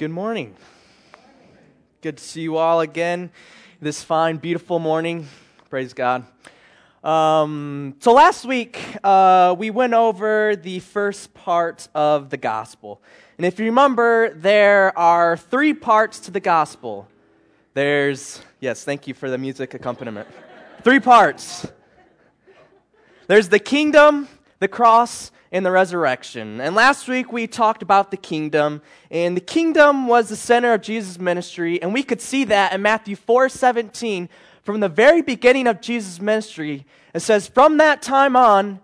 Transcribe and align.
Good 0.00 0.10
morning. 0.10 0.56
Good 2.00 2.16
to 2.16 2.24
see 2.24 2.40
you 2.40 2.56
all 2.56 2.80
again 2.80 3.30
this 3.82 4.02
fine, 4.02 4.38
beautiful 4.38 4.78
morning. 4.78 5.28
Praise 5.68 5.92
God. 5.92 6.24
Um, 7.04 7.96
so 7.98 8.14
last 8.14 8.46
week, 8.46 8.80
uh, 9.04 9.54
we 9.58 9.68
went 9.68 9.92
over 9.92 10.56
the 10.56 10.78
first 10.78 11.34
part 11.34 11.86
of 11.94 12.30
the 12.30 12.38
gospel. 12.38 13.02
And 13.36 13.44
if 13.44 13.58
you 13.58 13.66
remember, 13.66 14.32
there 14.32 14.98
are 14.98 15.36
three 15.36 15.74
parts 15.74 16.18
to 16.20 16.30
the 16.30 16.40
gospel. 16.40 17.06
There's, 17.74 18.40
yes, 18.58 18.84
thank 18.84 19.06
you 19.06 19.12
for 19.12 19.28
the 19.28 19.36
music 19.36 19.74
accompaniment. 19.74 20.28
three 20.82 21.00
parts. 21.00 21.70
There's 23.26 23.50
the 23.50 23.58
kingdom, 23.58 24.28
the 24.60 24.68
cross, 24.68 25.30
in 25.52 25.62
the 25.64 25.70
resurrection. 25.70 26.60
And 26.60 26.74
last 26.74 27.08
week 27.08 27.32
we 27.32 27.46
talked 27.46 27.82
about 27.82 28.10
the 28.10 28.16
kingdom, 28.16 28.82
and 29.10 29.36
the 29.36 29.40
kingdom 29.40 30.06
was 30.06 30.28
the 30.28 30.36
center 30.36 30.72
of 30.72 30.82
Jesus' 30.82 31.18
ministry, 31.18 31.80
and 31.82 31.92
we 31.92 32.02
could 32.02 32.20
see 32.20 32.44
that 32.44 32.72
in 32.72 32.82
Matthew 32.82 33.16
4 33.16 33.48
17. 33.48 34.28
From 34.62 34.80
the 34.80 34.88
very 34.88 35.22
beginning 35.22 35.66
of 35.66 35.80
Jesus' 35.80 36.20
ministry, 36.20 36.86
it 37.14 37.20
says, 37.20 37.48
From 37.48 37.78
that 37.78 38.02
time 38.02 38.36
on, 38.36 38.80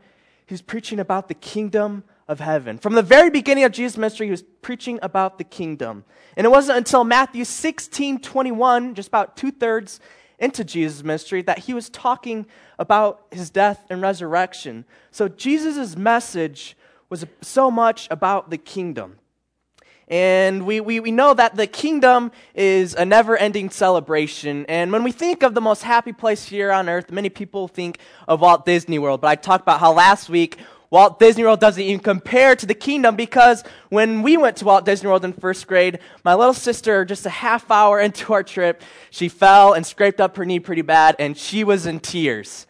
he's 0.46 0.62
preaching 0.62 0.98
about 0.98 1.28
the 1.28 1.34
kingdom 1.34 2.02
of 2.28 2.40
heaven. 2.40 2.78
From 2.78 2.94
the 2.94 3.02
very 3.02 3.30
beginning 3.30 3.64
of 3.64 3.72
Jesus' 3.72 3.96
ministry, 3.96 4.26
he 4.26 4.30
was 4.30 4.42
preaching 4.62 4.98
about 5.02 5.38
the 5.38 5.44
kingdom. 5.44 6.04
And 6.36 6.44
it 6.44 6.50
wasn't 6.50 6.78
until 6.78 7.04
Matthew 7.04 7.44
16 7.44 8.20
21, 8.20 8.94
just 8.94 9.08
about 9.08 9.36
two 9.36 9.52
thirds 9.52 10.00
into 10.38 10.64
Jesus' 10.64 11.02
ministry 11.02 11.42
that 11.42 11.60
he 11.60 11.74
was 11.74 11.88
talking 11.88 12.46
about 12.78 13.26
his 13.30 13.50
death 13.50 13.84
and 13.88 14.02
resurrection. 14.02 14.84
So 15.10 15.28
Jesus' 15.28 15.96
message 15.96 16.76
was 17.08 17.24
so 17.40 17.70
much 17.70 18.08
about 18.10 18.50
the 18.50 18.58
kingdom. 18.58 19.18
And 20.08 20.66
we, 20.66 20.80
we, 20.80 21.00
we 21.00 21.10
know 21.10 21.34
that 21.34 21.56
the 21.56 21.66
kingdom 21.66 22.30
is 22.54 22.94
a 22.94 23.04
never 23.04 23.36
ending 23.36 23.70
celebration. 23.70 24.64
And 24.68 24.92
when 24.92 25.02
we 25.02 25.10
think 25.10 25.42
of 25.42 25.54
the 25.54 25.60
most 25.60 25.82
happy 25.82 26.12
place 26.12 26.44
here 26.44 26.70
on 26.70 26.88
earth, 26.88 27.10
many 27.10 27.28
people 27.28 27.66
think 27.66 27.98
of 28.28 28.40
Walt 28.40 28.64
Disney 28.64 29.00
World. 29.00 29.20
But 29.20 29.28
I 29.28 29.34
talked 29.34 29.62
about 29.62 29.80
how 29.80 29.92
last 29.92 30.28
week 30.28 30.58
Walt 30.90 31.18
Disney 31.18 31.42
World 31.42 31.60
doesn't 31.60 31.82
even 31.82 32.00
compare 32.00 32.54
to 32.54 32.66
the 32.66 32.74
kingdom 32.74 33.16
because 33.16 33.64
when 33.88 34.22
we 34.22 34.36
went 34.36 34.56
to 34.58 34.64
Walt 34.64 34.84
Disney 34.84 35.08
World 35.08 35.24
in 35.24 35.32
first 35.32 35.66
grade, 35.66 35.98
my 36.24 36.34
little 36.34 36.54
sister, 36.54 37.04
just 37.04 37.26
a 37.26 37.30
half 37.30 37.70
hour 37.70 38.00
into 38.06 38.32
our 38.32 38.42
trip, 38.42 38.82
she 39.10 39.28
fell 39.28 39.72
and 39.72 39.84
scraped 39.84 40.20
up 40.20 40.36
her 40.36 40.44
knee 40.44 40.60
pretty 40.60 40.82
bad 40.82 41.16
and 41.18 41.36
she 41.36 41.64
was 41.64 41.86
in 41.86 42.00
tears. 42.00 42.66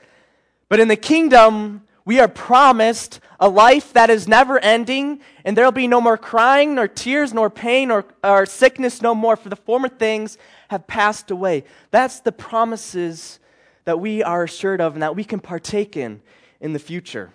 But 0.68 0.80
in 0.80 0.88
the 0.88 0.96
kingdom, 0.96 1.82
we 2.04 2.20
are 2.20 2.28
promised 2.28 3.20
a 3.38 3.48
life 3.48 3.92
that 3.92 4.10
is 4.10 4.26
never 4.26 4.58
ending, 4.60 5.20
and 5.44 5.56
there'll 5.56 5.72
be 5.72 5.88
no 5.88 6.00
more 6.00 6.16
crying, 6.16 6.76
nor 6.76 6.88
tears, 6.88 7.34
nor 7.34 7.50
pain, 7.50 7.90
or, 7.90 8.04
or 8.24 8.46
sickness 8.46 9.02
no 9.02 9.14
more, 9.14 9.36
for 9.36 9.48
the 9.48 9.56
former 9.56 9.88
things 9.88 10.38
have 10.68 10.86
passed 10.86 11.30
away. 11.30 11.64
That's 11.90 12.20
the 12.20 12.32
promises 12.32 13.38
that 13.84 14.00
we 14.00 14.22
are 14.22 14.44
assured 14.44 14.80
of 14.80 14.94
and 14.94 15.02
that 15.02 15.16
we 15.16 15.24
can 15.24 15.40
partake 15.40 15.96
in 15.96 16.22
in 16.60 16.72
the 16.72 16.78
future. 16.78 17.30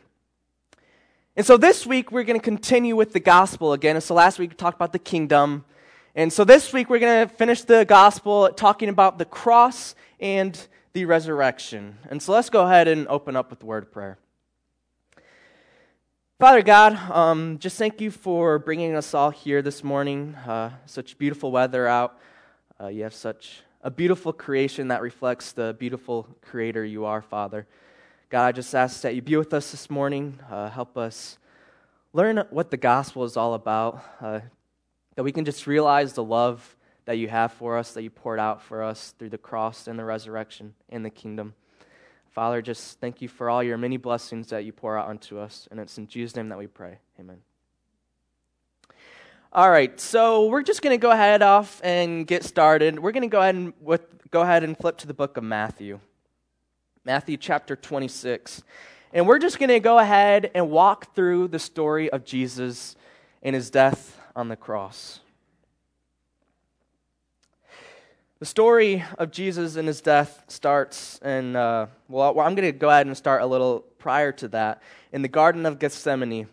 And 1.37 1.45
so 1.45 1.55
this 1.55 1.85
week 1.85 2.11
we're 2.11 2.25
going 2.25 2.37
to 2.37 2.43
continue 2.43 2.93
with 2.97 3.13
the 3.13 3.19
gospel 3.21 3.71
again. 3.71 3.99
So 4.01 4.13
last 4.13 4.37
week 4.37 4.49
we 4.49 4.55
talked 4.57 4.75
about 4.75 4.91
the 4.91 4.99
kingdom. 4.99 5.63
And 6.13 6.31
so 6.31 6.43
this 6.43 6.73
week 6.73 6.89
we're 6.89 6.99
going 6.99 7.25
to 7.25 7.33
finish 7.33 7.61
the 7.61 7.85
gospel 7.85 8.49
talking 8.49 8.89
about 8.89 9.17
the 9.17 9.23
cross 9.23 9.95
and 10.19 10.59
the 10.91 11.05
resurrection. 11.05 11.97
And 12.09 12.21
so 12.21 12.33
let's 12.33 12.49
go 12.49 12.65
ahead 12.65 12.89
and 12.89 13.07
open 13.07 13.37
up 13.37 13.49
with 13.49 13.59
the 13.59 13.65
word 13.65 13.83
of 13.83 13.93
prayer. 13.93 14.17
Father 16.37 16.61
God, 16.61 16.97
um, 17.09 17.59
just 17.59 17.77
thank 17.77 18.01
you 18.01 18.11
for 18.11 18.59
bringing 18.59 18.93
us 18.93 19.13
all 19.13 19.29
here 19.29 19.61
this 19.61 19.85
morning. 19.85 20.35
Uh, 20.35 20.71
such 20.85 21.17
beautiful 21.17 21.49
weather 21.49 21.87
out. 21.87 22.19
Uh, 22.77 22.87
you 22.87 23.03
have 23.03 23.13
such 23.13 23.61
a 23.83 23.89
beautiful 23.89 24.33
creation 24.33 24.89
that 24.89 25.01
reflects 25.01 25.53
the 25.53 25.77
beautiful 25.79 26.27
creator 26.41 26.83
you 26.83 27.05
are, 27.05 27.21
Father. 27.21 27.67
God, 28.31 28.45
I 28.45 28.51
just 28.53 28.73
ask 28.73 29.01
that 29.01 29.13
you 29.13 29.21
be 29.21 29.35
with 29.35 29.53
us 29.53 29.71
this 29.71 29.89
morning. 29.89 30.39
Uh, 30.49 30.69
help 30.69 30.97
us 30.97 31.37
learn 32.13 32.41
what 32.49 32.71
the 32.71 32.77
gospel 32.77 33.25
is 33.25 33.35
all 33.35 33.55
about, 33.55 34.01
uh, 34.21 34.39
that 35.15 35.23
we 35.23 35.33
can 35.33 35.43
just 35.43 35.67
realize 35.67 36.13
the 36.13 36.23
love 36.23 36.77
that 37.03 37.17
you 37.17 37.27
have 37.27 37.51
for 37.51 37.77
us, 37.77 37.91
that 37.91 38.03
you 38.03 38.09
poured 38.09 38.39
out 38.39 38.61
for 38.61 38.83
us 38.83 39.13
through 39.19 39.27
the 39.27 39.37
cross 39.37 39.85
and 39.85 39.99
the 39.99 40.05
resurrection 40.05 40.73
and 40.87 41.03
the 41.03 41.09
kingdom. 41.09 41.55
Father, 42.29 42.61
just 42.61 43.01
thank 43.01 43.21
you 43.21 43.27
for 43.27 43.49
all 43.49 43.61
your 43.61 43.77
many 43.77 43.97
blessings 43.97 44.47
that 44.47 44.63
you 44.63 44.71
pour 44.71 44.97
out 44.97 45.09
unto 45.09 45.37
us. 45.37 45.67
And 45.69 45.77
it's 45.77 45.97
in 45.97 46.07
Jesus' 46.07 46.33
name 46.33 46.47
that 46.47 46.57
we 46.57 46.67
pray. 46.67 46.99
Amen. 47.19 47.39
All 49.51 49.69
right, 49.69 49.99
so 49.99 50.45
we're 50.45 50.63
just 50.63 50.81
going 50.81 50.97
to 50.97 51.01
go 51.01 51.11
ahead 51.11 51.41
off 51.41 51.81
and 51.83 52.25
get 52.25 52.45
started. 52.45 52.97
We're 52.97 53.11
going 53.11 53.23
to 53.23 53.27
go 53.27 53.41
ahead 53.41 53.55
and 53.55 53.73
with, 53.81 54.31
go 54.31 54.39
ahead 54.39 54.63
and 54.63 54.77
flip 54.77 54.99
to 54.99 55.07
the 55.07 55.13
book 55.13 55.35
of 55.35 55.43
Matthew. 55.43 55.99
Matthew 57.03 57.35
chapter 57.35 57.75
26. 57.75 58.61
And 59.11 59.27
we're 59.27 59.39
just 59.39 59.57
going 59.57 59.69
to 59.69 59.79
go 59.79 59.97
ahead 59.97 60.51
and 60.53 60.69
walk 60.69 61.15
through 61.15 61.47
the 61.47 61.57
story 61.57 62.11
of 62.11 62.23
Jesus 62.23 62.95
and 63.41 63.55
his 63.55 63.71
death 63.71 64.19
on 64.35 64.49
the 64.49 64.55
cross. 64.55 65.19
The 68.37 68.45
story 68.45 69.03
of 69.17 69.31
Jesus 69.31 69.77
and 69.77 69.87
his 69.87 69.99
death 69.99 70.43
starts 70.47 71.17
in, 71.25 71.55
uh, 71.55 71.87
well, 72.07 72.39
I'm 72.39 72.53
going 72.53 72.71
to 72.71 72.71
go 72.71 72.91
ahead 72.91 73.07
and 73.07 73.17
start 73.17 73.41
a 73.41 73.47
little 73.47 73.79
prior 73.97 74.31
to 74.33 74.47
that, 74.49 74.83
in 75.11 75.23
the 75.23 75.27
Garden 75.27 75.65
of 75.65 75.79
Gethsemane. 75.79 76.47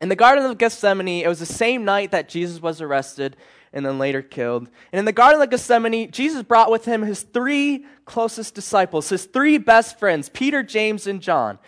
In 0.00 0.08
the 0.08 0.16
Garden 0.16 0.44
of 0.44 0.58
Gethsemane, 0.58 1.22
it 1.22 1.28
was 1.28 1.38
the 1.38 1.46
same 1.46 1.84
night 1.84 2.10
that 2.10 2.28
Jesus 2.28 2.60
was 2.60 2.80
arrested 2.80 3.36
and 3.72 3.84
then 3.84 3.98
later 3.98 4.22
killed. 4.22 4.68
And 4.92 4.98
in 4.98 5.04
the 5.04 5.12
Garden 5.12 5.40
of 5.40 5.50
Gethsemane, 5.50 6.10
Jesus 6.10 6.42
brought 6.42 6.70
with 6.70 6.84
him 6.84 7.02
his 7.02 7.22
three 7.22 7.84
closest 8.04 8.54
disciples, 8.54 9.08
his 9.08 9.26
three 9.26 9.58
best 9.58 9.98
friends, 9.98 10.28
Peter, 10.28 10.62
James, 10.62 11.06
and 11.06 11.20
John. 11.20 11.58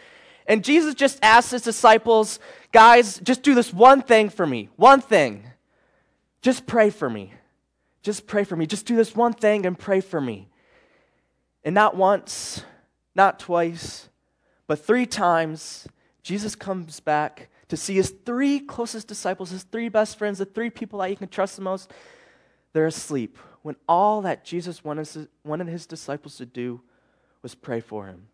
And 0.47 0.65
Jesus 0.65 0.95
just 0.95 1.19
asked 1.23 1.51
his 1.51 1.63
disciples, 1.63 2.41
guys, 2.73 3.21
just 3.23 3.43
do 3.43 3.55
this 3.55 3.73
one 3.73 4.03
thing 4.03 4.31
for 4.31 4.47
me. 4.47 4.69
One 4.77 5.01
thing. 5.01 5.45
Just 6.43 6.67
pray 6.67 6.91
for 6.91 7.11
me. 7.11 7.35
Just 8.03 8.27
pray 8.27 8.45
for 8.45 8.57
me. 8.57 8.67
Just 8.67 8.87
do 8.87 8.97
this 8.97 9.15
one 9.15 9.35
thing 9.35 9.67
and 9.67 9.79
pray 9.79 10.01
for 10.01 10.21
me. 10.21 10.49
And 11.63 11.75
not 11.75 11.97
once, 11.97 12.65
not 13.15 13.39
twice, 13.39 14.09
but 14.67 14.85
three 14.85 15.05
times, 15.05 15.87
Jesus 16.23 16.55
comes 16.55 17.01
back 17.01 17.50
to 17.71 17.77
see 17.77 17.95
his 17.95 18.13
three 18.27 18.61
closest 18.61 19.07
disciples, 19.07 19.51
his 19.51 19.63
three 19.63 19.89
best 19.89 20.19
friends, 20.19 20.39
the 20.39 20.45
three 20.45 20.71
people 20.71 20.99
that 20.99 21.09
he 21.09 21.17
can 21.17 21.29
trust 21.29 21.57
the 21.57 21.63
most, 21.63 21.91
they're 22.73 22.87
asleep 22.87 23.39
when 23.63 23.77
all 23.89 24.23
that 24.23 24.45
Jesus 24.45 24.83
wanted 24.85 25.69
his 25.69 25.87
disciples 25.87 26.37
to 26.37 26.47
do 26.47 26.81
was 27.43 27.55
pray 27.55 27.81
for 27.81 28.07
him. 28.07 28.27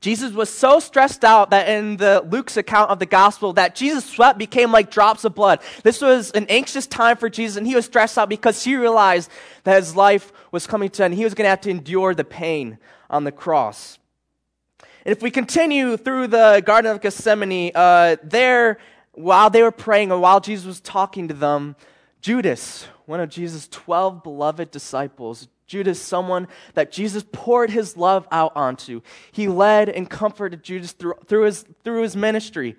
Jesus 0.00 0.32
was 0.32 0.50
so 0.50 0.80
stressed 0.80 1.24
out 1.24 1.50
that 1.50 1.68
in 1.68 1.96
the 1.96 2.24
Luke's 2.28 2.56
account 2.56 2.90
of 2.90 2.98
the 2.98 3.06
gospel 3.06 3.54
that 3.54 3.74
Jesus' 3.74 4.04
sweat 4.04 4.36
became 4.36 4.70
like 4.70 4.90
drops 4.90 5.24
of 5.24 5.34
blood. 5.34 5.60
This 5.82 6.00
was 6.00 6.30
an 6.32 6.46
anxious 6.48 6.86
time 6.86 7.16
for 7.16 7.30
Jesus 7.30 7.56
and 7.56 7.66
he 7.66 7.74
was 7.74 7.86
stressed 7.86 8.18
out 8.18 8.28
because 8.28 8.62
he 8.62 8.76
realized 8.76 9.30
that 9.64 9.76
his 9.76 9.96
life 9.96 10.32
was 10.50 10.66
coming 10.66 10.90
to 10.90 11.04
an 11.04 11.12
end. 11.12 11.14
He 11.14 11.24
was 11.24 11.34
going 11.34 11.46
to 11.46 11.50
have 11.50 11.62
to 11.62 11.70
endure 11.70 12.14
the 12.14 12.24
pain 12.24 12.78
on 13.10 13.24
the 13.24 13.32
cross. 13.32 13.98
And 15.04 15.12
if 15.12 15.22
we 15.22 15.30
continue 15.30 15.96
through 15.96 16.28
the 16.28 16.62
Garden 16.64 16.92
of 16.92 17.00
Gethsemane, 17.00 17.72
uh, 17.74 18.16
there, 18.22 18.78
while 19.12 19.50
they 19.50 19.62
were 19.62 19.72
praying, 19.72 20.12
or 20.12 20.18
while 20.18 20.40
Jesus 20.40 20.64
was 20.64 20.80
talking 20.80 21.28
to 21.28 21.34
them, 21.34 21.74
Judas, 22.20 22.86
one 23.06 23.18
of 23.18 23.28
Jesus' 23.28 23.66
12 23.68 24.22
beloved 24.22 24.70
disciples, 24.70 25.48
Judas, 25.66 26.00
someone 26.00 26.46
that 26.74 26.92
Jesus 26.92 27.24
poured 27.32 27.70
his 27.70 27.96
love 27.96 28.28
out 28.30 28.52
onto, 28.54 29.00
he 29.32 29.48
led 29.48 29.88
and 29.88 30.08
comforted 30.08 30.62
Judas 30.62 30.92
through, 30.92 31.14
through, 31.26 31.44
his, 31.44 31.64
through 31.82 32.02
his 32.02 32.14
ministry. 32.14 32.76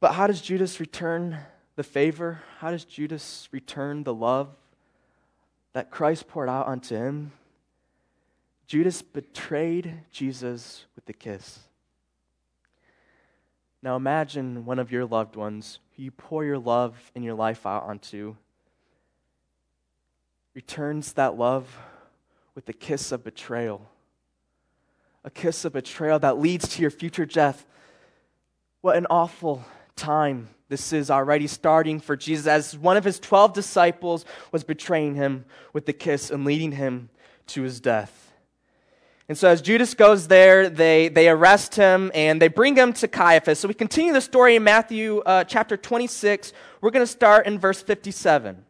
But 0.00 0.12
how 0.12 0.26
does 0.26 0.42
Judas 0.42 0.80
return 0.80 1.38
the 1.76 1.82
favor? 1.82 2.42
How 2.58 2.70
does 2.72 2.84
Judas 2.84 3.48
return 3.52 4.04
the 4.04 4.12
love 4.12 4.48
that 5.72 5.90
Christ 5.90 6.28
poured 6.28 6.48
out 6.48 6.66
onto 6.66 6.94
him? 6.94 7.32
Judas 8.68 9.00
betrayed 9.00 10.02
Jesus 10.10 10.84
with 10.94 11.08
a 11.08 11.14
kiss. 11.14 11.60
Now 13.82 13.96
imagine 13.96 14.66
one 14.66 14.78
of 14.78 14.92
your 14.92 15.06
loved 15.06 15.36
ones 15.36 15.78
who 15.96 16.02
you 16.02 16.10
pour 16.10 16.44
your 16.44 16.58
love 16.58 17.10
and 17.14 17.24
your 17.24 17.34
life 17.34 17.64
out 17.64 17.84
onto 17.84 18.36
returns 20.54 21.14
that 21.14 21.38
love 21.38 21.78
with 22.54 22.68
a 22.68 22.74
kiss 22.74 23.10
of 23.10 23.24
betrayal. 23.24 23.88
A 25.24 25.30
kiss 25.30 25.64
of 25.64 25.72
betrayal 25.72 26.18
that 26.18 26.38
leads 26.38 26.68
to 26.68 26.82
your 26.82 26.90
future 26.90 27.24
death. 27.24 27.64
What 28.82 28.96
an 28.96 29.06
awful 29.08 29.64
time 29.96 30.50
this 30.68 30.92
is 30.92 31.10
already 31.10 31.46
starting 31.46 32.00
for 32.00 32.16
Jesus 32.16 32.46
as 32.46 32.76
one 32.76 32.98
of 32.98 33.04
his 33.04 33.18
12 33.18 33.54
disciples 33.54 34.26
was 34.52 34.62
betraying 34.62 35.14
him 35.14 35.46
with 35.72 35.86
the 35.86 35.94
kiss 35.94 36.30
and 36.30 36.44
leading 36.44 36.72
him 36.72 37.08
to 37.46 37.62
his 37.62 37.80
death. 37.80 38.27
And 39.28 39.36
so 39.36 39.48
as 39.48 39.60
Judas 39.60 39.92
goes 39.92 40.26
there, 40.28 40.70
they, 40.70 41.08
they 41.08 41.28
arrest 41.28 41.74
him 41.74 42.10
and 42.14 42.40
they 42.40 42.48
bring 42.48 42.74
him 42.74 42.94
to 42.94 43.08
Caiaphas. 43.08 43.58
So 43.58 43.68
we 43.68 43.74
continue 43.74 44.14
the 44.14 44.22
story 44.22 44.56
in 44.56 44.64
Matthew 44.64 45.18
uh, 45.18 45.44
chapter 45.44 45.76
26. 45.76 46.54
We're 46.80 46.90
going 46.90 47.04
to 47.04 47.12
start 47.12 47.46
in 47.46 47.58
verse 47.58 47.82
57. 47.82 48.64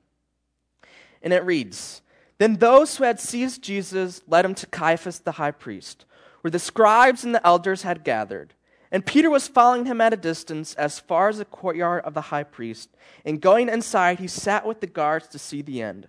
And 1.23 1.33
it 1.33 1.45
reads 1.45 2.03
Then 2.39 2.57
those 2.57 2.97
who 2.97 3.05
had 3.05 3.21
seized 3.21 3.63
Jesus 3.63 4.21
led 4.27 4.45
him 4.45 4.55
to 4.57 4.67
Caiaphas 4.67 5.21
the 5.21 5.33
high 5.33 5.53
priest, 5.53 6.05
where 6.41 6.51
the 6.51 6.59
scribes 6.59 7.25
and 7.25 7.35
the 7.35 7.47
elders 7.47 7.83
had 7.83 8.03
gathered. 8.03 8.55
And 8.91 9.07
Peter 9.07 9.31
was 9.31 9.47
following 9.47 9.85
him 9.85 10.01
at 10.01 10.15
a 10.15 10.17
distance 10.17 10.75
as 10.75 10.99
far 10.99 11.29
as 11.29 11.39
the 11.39 11.45
courtyard 11.45 12.03
of 12.05 12.15
the 12.15 12.21
high 12.23 12.43
priest. 12.43 12.89
And 13.25 13.41
going 13.41 13.69
inside, 13.69 14.19
he 14.19 14.27
sat 14.27 14.67
with 14.67 14.81
the 14.81 14.87
guards 14.87 15.29
to 15.29 15.39
see 15.39 15.63
the 15.63 15.83
end. 15.83 16.09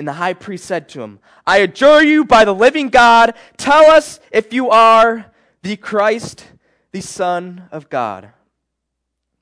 And 0.00 0.08
the 0.08 0.14
high 0.14 0.32
priest 0.32 0.64
said 0.64 0.88
to 0.88 1.02
him, 1.02 1.18
I 1.46 1.58
adjure 1.58 2.02
you 2.02 2.24
by 2.24 2.46
the 2.46 2.54
living 2.54 2.88
God, 2.88 3.34
tell 3.58 3.90
us 3.90 4.18
if 4.32 4.50
you 4.50 4.70
are 4.70 5.26
the 5.60 5.76
Christ, 5.76 6.46
the 6.90 7.02
Son 7.02 7.68
of 7.70 7.90
God. 7.90 8.30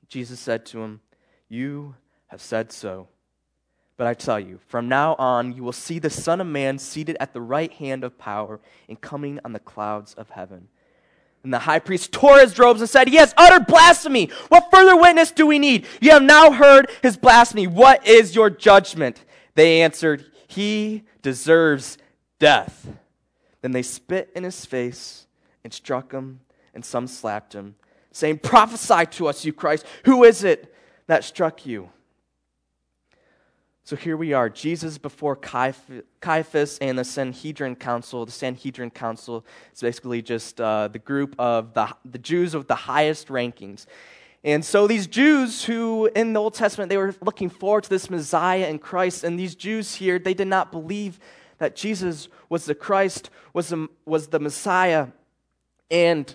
Jesus 0.09 0.37
said 0.37 0.65
to 0.65 0.81
him, 0.81 0.99
You 1.47 1.95
have 2.27 2.41
said 2.41 2.73
so. 2.73 3.07
But 3.95 4.07
I 4.07 4.13
tell 4.13 4.37
you, 4.37 4.59
from 4.67 4.89
now 4.89 5.15
on 5.17 5.53
you 5.53 5.63
will 5.63 5.71
see 5.71 5.97
the 5.97 6.09
Son 6.09 6.41
of 6.41 6.47
Man 6.47 6.77
seated 6.77 7.15
at 7.21 7.31
the 7.31 7.39
right 7.39 7.71
hand 7.71 8.03
of 8.03 8.17
power 8.17 8.59
and 8.89 8.99
coming 8.99 9.39
on 9.45 9.53
the 9.53 9.59
clouds 9.59 10.13
of 10.15 10.29
heaven. 10.31 10.67
And 11.41 11.53
the 11.53 11.59
high 11.59 11.79
priest 11.79 12.11
tore 12.11 12.41
his 12.41 12.59
robes 12.59 12.81
and 12.81 12.89
said, 12.89 13.07
He 13.07 13.15
has 13.15 13.33
uttered 13.37 13.65
blasphemy. 13.65 14.29
What 14.49 14.69
further 14.71 14.97
witness 14.97 15.31
do 15.31 15.47
we 15.47 15.57
need? 15.57 15.87
You 16.01 16.11
have 16.11 16.21
now 16.21 16.51
heard 16.51 16.91
his 17.01 17.15
blasphemy. 17.15 17.67
What 17.67 18.05
is 18.05 18.35
your 18.35 18.49
judgment? 18.49 19.23
They 19.55 19.81
answered, 19.81 20.28
he 20.49 21.03
deserves 21.21 21.99
death. 22.39 22.87
Then 23.61 23.71
they 23.71 23.83
spit 23.83 24.31
in 24.35 24.43
his 24.43 24.65
face 24.65 25.27
and 25.63 25.71
struck 25.71 26.11
him, 26.11 26.39
and 26.73 26.83
some 26.83 27.05
slapped 27.05 27.53
him, 27.53 27.75
saying, 28.11 28.39
Prophesy 28.39 29.05
to 29.17 29.27
us, 29.27 29.45
you 29.45 29.53
Christ. 29.53 29.85
Who 30.05 30.23
is 30.23 30.43
it 30.43 30.73
that 31.05 31.23
struck 31.23 31.67
you? 31.67 31.89
So 33.83 33.95
here 33.95 34.17
we 34.17 34.33
are, 34.33 34.49
Jesus 34.49 34.97
before 34.97 35.35
Caiaphas 35.35 36.79
and 36.79 36.97
the 36.97 37.03
Sanhedrin 37.03 37.75
Council. 37.75 38.25
The 38.25 38.31
Sanhedrin 38.31 38.89
Council 38.89 39.45
is 39.71 39.81
basically 39.81 40.23
just 40.23 40.59
uh, 40.59 40.87
the 40.87 40.99
group 40.99 41.35
of 41.37 41.75
the, 41.75 41.95
the 42.05 42.17
Jews 42.17 42.55
of 42.55 42.65
the 42.65 42.75
highest 42.75 43.27
rankings. 43.27 43.85
And 44.43 44.63
so 44.63 44.87
these 44.87 45.07
Jews 45.07 45.65
who 45.65 46.09
in 46.15 46.33
the 46.33 46.39
Old 46.39 46.53
Testament 46.53 46.89
they 46.89 46.97
were 46.97 47.13
looking 47.21 47.49
forward 47.49 47.83
to 47.83 47.89
this 47.89 48.09
Messiah 48.09 48.65
and 48.65 48.81
Christ, 48.81 49.23
and 49.23 49.37
these 49.37 49.55
Jews 49.55 49.95
here, 49.95 50.17
they 50.17 50.33
did 50.33 50.47
not 50.47 50.71
believe 50.71 51.19
that 51.57 51.75
Jesus 51.75 52.29
was 52.47 52.65
the 52.65 52.75
Christ, 52.75 53.29
was 53.53 53.69
the, 53.69 53.87
was 54.05 54.27
the 54.27 54.39
Messiah. 54.39 55.07
And 55.91 56.33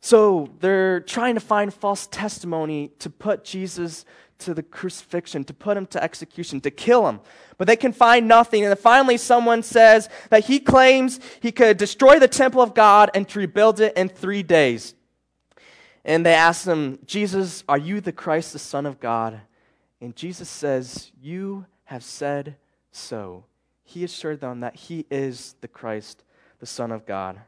so 0.00 0.50
they're 0.60 1.00
trying 1.00 1.34
to 1.34 1.40
find 1.40 1.72
false 1.72 2.06
testimony 2.08 2.90
to 2.98 3.08
put 3.08 3.44
Jesus 3.44 4.04
to 4.40 4.52
the 4.52 4.62
crucifixion, 4.62 5.44
to 5.44 5.54
put 5.54 5.76
him 5.76 5.86
to 5.86 6.02
execution, 6.02 6.60
to 6.62 6.70
kill 6.70 7.08
him. 7.08 7.20
But 7.56 7.68
they 7.68 7.76
can 7.76 7.92
find 7.92 8.26
nothing. 8.26 8.64
And 8.64 8.78
finally, 8.78 9.16
someone 9.16 9.62
says 9.62 10.08
that 10.30 10.46
he 10.46 10.58
claims 10.58 11.20
he 11.40 11.52
could 11.52 11.76
destroy 11.76 12.18
the 12.18 12.28
temple 12.28 12.60
of 12.60 12.74
God 12.74 13.10
and 13.14 13.28
to 13.28 13.38
rebuild 13.38 13.80
it 13.80 13.96
in 13.96 14.08
three 14.08 14.42
days. 14.42 14.94
And 16.04 16.24
they 16.24 16.34
ask 16.34 16.66
him, 16.66 16.98
Jesus, 17.06 17.64
are 17.68 17.78
you 17.78 18.00
the 18.00 18.12
Christ, 18.12 18.52
the 18.52 18.58
Son 18.58 18.84
of 18.84 19.00
God? 19.00 19.40
And 20.00 20.14
Jesus 20.14 20.48
says, 20.48 21.10
You 21.20 21.64
have 21.84 22.04
said 22.04 22.56
so. 22.90 23.44
He 23.84 24.04
assured 24.04 24.40
them 24.40 24.60
that 24.60 24.76
he 24.76 25.06
is 25.10 25.54
the 25.60 25.68
Christ, 25.68 26.22
the 26.58 26.66
Son 26.66 26.92
of 26.92 27.06
God. 27.06 27.40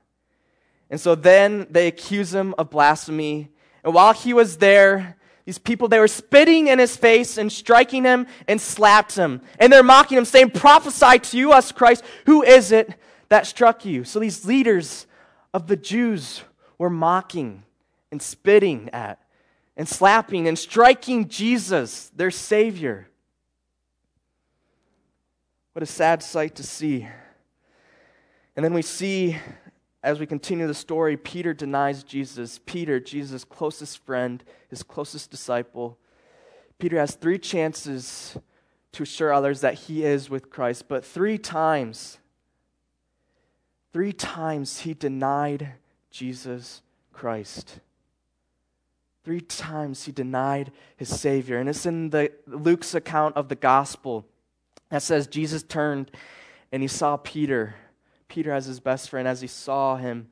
And 0.88 1.00
so 1.00 1.14
then 1.14 1.66
they 1.70 1.88
accuse 1.88 2.32
him 2.32 2.54
of 2.56 2.70
blasphemy. 2.70 3.50
And 3.84 3.92
while 3.92 4.12
he 4.12 4.32
was 4.32 4.56
there, 4.58 5.16
these 5.44 5.58
people, 5.58 5.88
they 5.88 5.98
were 5.98 6.08
spitting 6.08 6.68
in 6.68 6.78
his 6.78 6.96
face 6.96 7.38
and 7.38 7.52
striking 7.52 8.04
him 8.04 8.26
and 8.48 8.60
slapped 8.60 9.16
him. 9.16 9.42
And 9.58 9.72
they're 9.72 9.82
mocking 9.82 10.18
him, 10.18 10.24
saying, 10.24 10.50
Prophesy 10.50 11.18
to 11.18 11.38
you, 11.38 11.52
us 11.52 11.72
Christ, 11.72 12.04
who 12.24 12.42
is 12.42 12.72
it 12.72 12.94
that 13.28 13.46
struck 13.46 13.84
you? 13.84 14.04
So 14.04 14.18
these 14.18 14.44
leaders 14.44 15.06
of 15.52 15.66
the 15.66 15.76
Jews 15.76 16.42
were 16.78 16.90
mocking 16.90 17.62
and 18.10 18.20
spitting 18.20 18.90
at 18.90 19.20
and 19.76 19.88
slapping 19.88 20.48
and 20.48 20.58
striking 20.58 21.28
Jesus, 21.28 22.10
their 22.16 22.30
Savior. 22.30 23.08
What 25.72 25.82
a 25.82 25.86
sad 25.86 26.22
sight 26.22 26.54
to 26.56 26.62
see. 26.62 27.06
And 28.56 28.64
then 28.64 28.72
we 28.72 28.80
see, 28.80 29.36
as 30.02 30.18
we 30.18 30.24
continue 30.24 30.66
the 30.66 30.72
story, 30.72 31.18
Peter 31.18 31.52
denies 31.52 32.02
Jesus. 32.02 32.58
Peter, 32.64 32.98
Jesus' 32.98 33.44
closest 33.44 33.98
friend, 34.06 34.42
his 34.70 34.82
closest 34.82 35.30
disciple. 35.30 35.98
Peter 36.78 36.98
has 36.98 37.14
three 37.14 37.38
chances 37.38 38.38
to 38.92 39.02
assure 39.02 39.30
others 39.30 39.60
that 39.60 39.74
he 39.74 40.04
is 40.04 40.30
with 40.30 40.48
Christ, 40.48 40.88
but 40.88 41.04
three 41.04 41.36
times, 41.36 42.16
three 43.92 44.14
times 44.14 44.80
he 44.80 44.94
denied 44.94 45.74
Jesus 46.10 46.80
Christ. 47.12 47.80
Three 49.26 49.40
times 49.40 50.04
he 50.04 50.12
denied 50.12 50.70
his 50.96 51.08
Savior. 51.08 51.58
And 51.58 51.68
it's 51.68 51.84
in 51.84 52.10
the, 52.10 52.30
Luke's 52.46 52.94
account 52.94 53.36
of 53.36 53.48
the 53.48 53.56
gospel 53.56 54.24
that 54.88 55.02
says 55.02 55.26
Jesus 55.26 55.64
turned 55.64 56.12
and 56.70 56.80
he 56.80 56.86
saw 56.86 57.16
Peter, 57.16 57.74
Peter 58.28 58.52
as 58.52 58.66
his 58.66 58.78
best 58.78 59.10
friend, 59.10 59.26
as 59.26 59.40
he 59.40 59.48
saw 59.48 59.96
him 59.96 60.28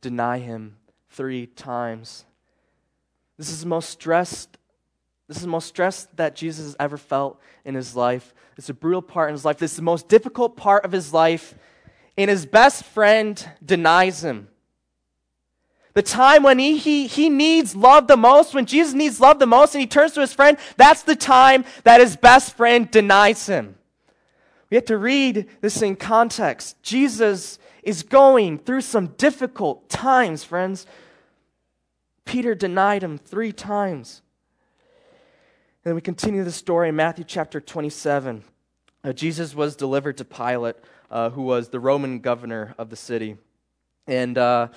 deny 0.00 0.38
him 0.38 0.76
three 1.10 1.48
times. 1.48 2.24
This 3.36 3.50
is 3.50 3.62
the 3.62 3.68
most 3.68 3.90
stressed. 3.90 4.58
This 5.26 5.38
is 5.38 5.42
the 5.42 5.48
most 5.48 5.66
stress 5.66 6.06
that 6.14 6.36
Jesus 6.36 6.66
has 6.66 6.76
ever 6.78 6.96
felt 6.96 7.40
in 7.64 7.74
his 7.74 7.96
life. 7.96 8.32
It's 8.56 8.68
a 8.68 8.74
brutal 8.74 9.02
part 9.02 9.28
in 9.28 9.34
his 9.34 9.44
life. 9.44 9.58
This 9.58 9.72
is 9.72 9.78
the 9.78 9.82
most 9.82 10.06
difficult 10.06 10.56
part 10.56 10.84
of 10.84 10.92
his 10.92 11.12
life. 11.12 11.56
And 12.16 12.30
his 12.30 12.46
best 12.46 12.84
friend 12.84 13.44
denies 13.64 14.22
him. 14.22 14.46
The 15.96 16.02
time 16.02 16.42
when 16.42 16.58
he, 16.58 16.76
he, 16.76 17.06
he 17.06 17.30
needs 17.30 17.74
love 17.74 18.06
the 18.06 18.18
most, 18.18 18.52
when 18.52 18.66
Jesus 18.66 18.92
needs 18.92 19.18
love 19.18 19.38
the 19.38 19.46
most, 19.46 19.74
and 19.74 19.80
he 19.80 19.86
turns 19.86 20.12
to 20.12 20.20
his 20.20 20.34
friend, 20.34 20.58
that's 20.76 21.04
the 21.04 21.16
time 21.16 21.64
that 21.84 22.02
his 22.02 22.16
best 22.16 22.54
friend 22.54 22.90
denies 22.90 23.46
him. 23.46 23.76
We 24.68 24.74
have 24.74 24.84
to 24.84 24.98
read 24.98 25.46
this 25.62 25.80
in 25.80 25.96
context. 25.96 26.82
Jesus 26.82 27.58
is 27.82 28.02
going 28.02 28.58
through 28.58 28.82
some 28.82 29.06
difficult 29.16 29.88
times, 29.88 30.44
friends. 30.44 30.84
Peter 32.26 32.54
denied 32.54 33.02
him 33.02 33.16
three 33.16 33.52
times. 33.52 34.20
And 35.82 35.92
then 35.92 35.94
we 35.94 36.02
continue 36.02 36.44
the 36.44 36.52
story 36.52 36.90
in 36.90 36.96
Matthew 36.96 37.24
chapter 37.26 37.58
27. 37.58 38.44
Uh, 39.02 39.14
Jesus 39.14 39.54
was 39.54 39.74
delivered 39.76 40.18
to 40.18 40.26
Pilate, 40.26 40.76
uh, 41.10 41.30
who 41.30 41.40
was 41.40 41.70
the 41.70 41.80
Roman 41.80 42.18
governor 42.18 42.74
of 42.76 42.90
the 42.90 42.96
city. 42.96 43.38
And 44.06 44.36
uh, 44.36 44.68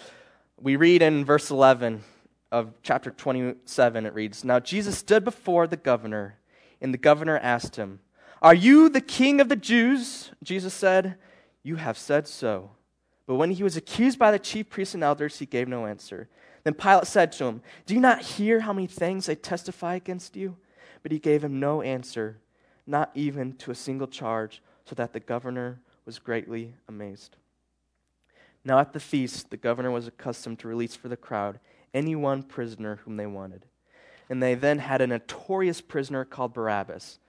we 0.62 0.76
read 0.76 1.02
in 1.02 1.24
verse 1.26 1.52
11 1.52 2.04
of 2.52 2.74
chapter 2.84 3.12
27, 3.12 4.06
it 4.06 4.14
reads 4.14 4.44
Now 4.44 4.60
Jesus 4.60 4.98
stood 4.98 5.24
before 5.24 5.68
the 5.68 5.78
governor, 5.78 6.38
and 6.82 6.94
the 6.94 6.98
governor 6.98 7.38
asked 7.38 7.76
him, 7.76 8.00
Are 8.42 8.54
you 8.54 8.90
the 8.90 9.02
king 9.02 9.40
of 9.40 9.50
the 9.50 9.56
Jews? 9.56 10.32
Jesus 10.44 10.74
said, 10.74 11.16
You 11.64 11.78
have 11.78 11.98
said 11.98 12.28
so. 12.28 12.72
But 13.26 13.36
when 13.36 13.52
he 13.52 13.64
was 13.64 13.78
accused 13.78 14.18
by 14.18 14.32
the 14.32 14.40
chief 14.40 14.70
priests 14.70 14.96
and 14.96 15.04
elders, 15.04 15.38
he 15.38 15.46
gave 15.46 15.68
no 15.68 15.86
answer. 15.86 16.28
Then 16.64 16.74
Pilate 16.74 17.08
said 17.08 17.32
to 17.34 17.46
him, 17.46 17.62
Do 17.86 17.94
you 17.94 18.00
not 18.00 18.22
hear 18.22 18.62
how 18.62 18.74
many 18.74 18.88
things 18.88 19.28
they 19.28 19.36
testify 19.36 19.96
against 19.96 20.36
you? 20.36 20.58
But 21.04 21.12
he 21.12 21.20
gave 21.20 21.44
him 21.44 21.60
no 21.60 21.82
answer, 21.82 22.40
not 22.86 23.12
even 23.14 23.54
to 23.58 23.72
a 23.72 23.76
single 23.76 24.08
charge, 24.08 24.62
so 24.86 24.96
that 24.96 25.14
the 25.14 25.20
governor 25.20 25.80
was 26.06 26.20
greatly 26.20 26.74
amazed. 26.88 27.38
Now 28.64 28.80
at 28.80 28.94
the 28.94 29.00
feast, 29.00 29.50
the 29.50 29.58
governor 29.58 29.92
was 29.92 30.08
accustomed 30.08 30.60
to 30.60 30.68
release 30.68 30.96
for 30.96 31.08
the 31.08 31.18
crowd 31.18 31.60
any 31.94 32.16
one 32.16 32.44
prisoner 32.44 32.98
whom 33.04 33.18
they 33.18 33.26
wanted. 33.26 33.66
And 34.30 34.44
they 34.44 34.54
then 34.54 34.80
had 34.80 35.02
a 35.02 35.08
notorious 35.08 35.82
prisoner 35.82 36.24
called 36.24 36.54
Barabbas. 36.54 37.20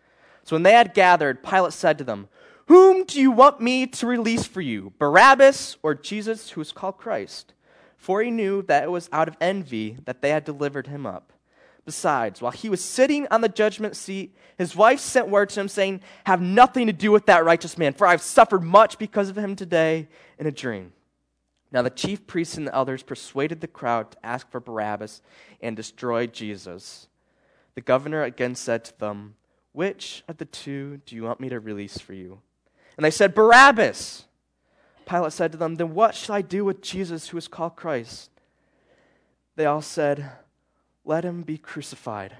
So 0.45 0.57
when 0.57 0.63
they 0.63 0.73
had 0.73 0.95
gathered, 0.95 1.43
Pilate 1.43 1.73
said 1.73 1.99
to 1.99 2.05
them, 2.05 2.29
Whom 2.67 3.05
do 3.05 3.21
you 3.21 3.31
want 3.31 3.61
me 3.61 3.87
to 3.87 4.07
release 4.07 4.45
for 4.45 4.61
you, 4.61 4.93
Barabbas 4.99 5.79
or 5.83 5.95
Jesus, 5.95 6.51
who 6.51 6.61
is 6.61 6.73
called 6.73 6.99
Christ? 6.99 7.55
for 8.01 8.23
he 8.23 8.31
knew 8.31 8.63
that 8.63 8.83
it 8.83 8.91
was 8.91 9.11
out 9.13 9.29
of 9.29 9.37
envy 9.43 9.99
that 10.07 10.23
they 10.23 10.31
had 10.31 10.43
delivered 10.43 10.87
him 10.87 11.05
up. 11.05 11.35
Besides, 11.85 12.41
while 12.41 12.51
he 12.51 12.71
was 12.71 12.83
sitting 12.83 13.27
on 13.31 13.43
the 13.43 13.49
judgment 13.49 13.95
seat, 13.95 14.35
his 14.57 14.75
wife 14.75 15.01
sent 15.01 15.29
word 15.29 15.51
to 15.51 15.61
him, 15.61 15.69
saying, 15.69 16.01
Have 16.25 16.41
nothing 16.41 16.87
to 16.87 16.95
do 16.95 17.13
with 17.13 17.27
that 17.27 17.45
righteous 17.45 17.77
man, 17.77 17.93
for 17.93 18.07
I've 18.07 18.23
suffered 18.23 18.63
much 18.63 18.97
because 18.97 19.29
of 19.29 19.37
him 19.37 19.55
today 19.55 20.09
in 20.39 20.47
a 20.47 20.51
dream. 20.51 20.93
Now 21.73 21.83
the 21.83 21.91
chief 21.91 22.27
priests 22.27 22.57
and 22.57 22.67
the 22.67 22.75
elders 22.75 23.03
persuaded 23.03 23.61
the 23.61 23.69
crowd 23.69 24.11
to 24.13 24.27
ask 24.27 24.51
for 24.51 24.61
Barabbas 24.61 25.23
and 25.61 25.77
destroy 25.77 26.27
Jesus. 26.27 27.09
The 27.75 27.81
governor 27.81 28.23
again 28.25 28.55
said 28.55 28.85
to 28.87 28.99
them, 28.99 29.37
Which 29.73 30.25
of 30.29 30.39
the 30.39 30.45
two 30.45 31.01
do 31.07 31.15
you 31.15 31.23
want 31.23 31.41
me 31.41 31.49
to 31.49 31.61
release 31.61 31.99
for 31.99 32.13
you? 32.13 32.41
And 32.97 33.05
they 33.05 33.11
said, 33.11 33.35
Barabbas. 33.35 34.25
Pilate 35.07 35.33
said 35.33 35.53
to 35.53 35.59
them, 35.59 35.77
Then 35.77 35.95
what 35.95 36.15
shall 36.15 36.37
I 36.37 36.43
do 36.43 36.65
with 36.65 36.83
Jesus 36.83 37.29
who 37.29 37.39
is 37.39 37.49
called 37.49 37.77
Christ? 37.77 38.31
They 39.57 39.67
all 39.67 39.83
said, 39.83 40.31
Let 41.05 41.25
him 41.25 41.43
be 41.43 41.59
crucified. 41.59 42.37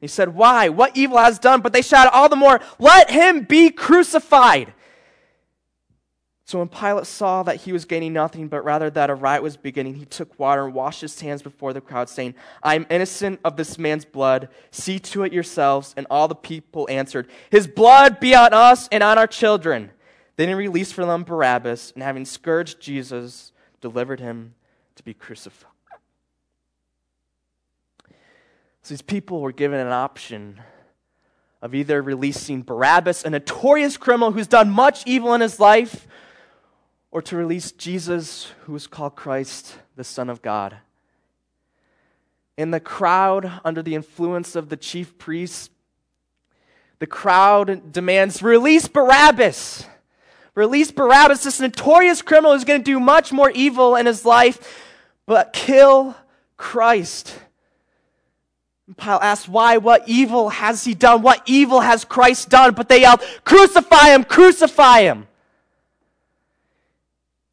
He 0.00 0.06
said, 0.06 0.34
Why? 0.34 0.68
What 0.68 0.96
evil 0.96 1.18
has 1.18 1.38
done? 1.38 1.60
But 1.60 1.72
they 1.72 1.82
shouted 1.82 2.12
all 2.12 2.28
the 2.28 2.36
more, 2.36 2.60
Let 2.78 3.10
him 3.10 3.44
be 3.44 3.70
crucified. 3.70 4.72
So 6.50 6.58
when 6.58 6.66
Pilate 6.66 7.06
saw 7.06 7.44
that 7.44 7.60
he 7.60 7.72
was 7.72 7.84
gaining 7.84 8.12
nothing, 8.12 8.48
but 8.48 8.64
rather 8.64 8.90
that 8.90 9.08
a 9.08 9.14
riot 9.14 9.40
was 9.40 9.56
beginning, 9.56 9.94
he 9.94 10.04
took 10.04 10.36
water 10.36 10.64
and 10.64 10.74
washed 10.74 11.00
his 11.00 11.20
hands 11.20 11.42
before 11.42 11.72
the 11.72 11.80
crowd, 11.80 12.08
saying, 12.08 12.34
I 12.60 12.74
am 12.74 12.88
innocent 12.90 13.38
of 13.44 13.56
this 13.56 13.78
man's 13.78 14.04
blood. 14.04 14.48
See 14.72 14.98
to 14.98 15.22
it 15.22 15.32
yourselves. 15.32 15.94
And 15.96 16.08
all 16.10 16.26
the 16.26 16.34
people 16.34 16.88
answered, 16.90 17.28
His 17.50 17.68
blood 17.68 18.18
be 18.18 18.34
on 18.34 18.52
us 18.52 18.88
and 18.90 19.00
on 19.00 19.16
our 19.16 19.28
children. 19.28 19.92
Then 20.34 20.48
he 20.48 20.54
released 20.54 20.92
for 20.92 21.06
them 21.06 21.22
Barabbas, 21.22 21.92
and 21.92 22.02
having 22.02 22.24
scourged 22.24 22.80
Jesus, 22.80 23.52
delivered 23.80 24.18
him 24.18 24.54
to 24.96 25.04
be 25.04 25.14
crucified. 25.14 25.70
So 28.82 28.88
these 28.88 29.02
people 29.02 29.40
were 29.40 29.52
given 29.52 29.78
an 29.78 29.92
option 29.92 30.60
of 31.62 31.76
either 31.76 32.02
releasing 32.02 32.62
Barabbas, 32.62 33.24
a 33.24 33.30
notorious 33.30 33.96
criminal 33.96 34.32
who's 34.32 34.48
done 34.48 34.68
much 34.68 35.04
evil 35.06 35.32
in 35.34 35.42
his 35.42 35.60
life, 35.60 36.08
or 37.10 37.20
to 37.22 37.36
release 37.36 37.72
Jesus, 37.72 38.52
who 38.64 38.74
is 38.74 38.86
called 38.86 39.16
Christ, 39.16 39.76
the 39.96 40.04
Son 40.04 40.30
of 40.30 40.42
God. 40.42 40.76
In 42.56 42.70
the 42.70 42.80
crowd, 42.80 43.60
under 43.64 43.82
the 43.82 43.94
influence 43.94 44.54
of 44.54 44.68
the 44.68 44.76
chief 44.76 45.18
priests, 45.18 45.70
the 46.98 47.06
crowd 47.06 47.92
demands 47.92 48.42
release 48.42 48.86
Barabbas. 48.86 49.86
Release 50.54 50.90
Barabbas, 50.90 51.42
this 51.42 51.60
notorious 51.60 52.22
criminal 52.22 52.52
who's 52.52 52.64
going 52.64 52.80
to 52.80 52.84
do 52.84 53.00
much 53.00 53.32
more 53.32 53.50
evil 53.50 53.96
in 53.96 54.06
his 54.06 54.24
life, 54.24 54.84
but 55.26 55.52
kill 55.52 56.14
Christ. 56.56 57.38
And 58.86 58.96
Pilate 58.96 59.22
asks, 59.22 59.48
Why? 59.48 59.78
What 59.78 60.06
evil 60.06 60.50
has 60.50 60.84
he 60.84 60.94
done? 60.94 61.22
What 61.22 61.42
evil 61.46 61.80
has 61.80 62.04
Christ 62.04 62.50
done? 62.50 62.74
But 62.74 62.88
they 62.88 63.00
yell, 63.00 63.18
Crucify 63.44 64.08
him! 64.08 64.24
Crucify 64.24 65.02
him! 65.02 65.26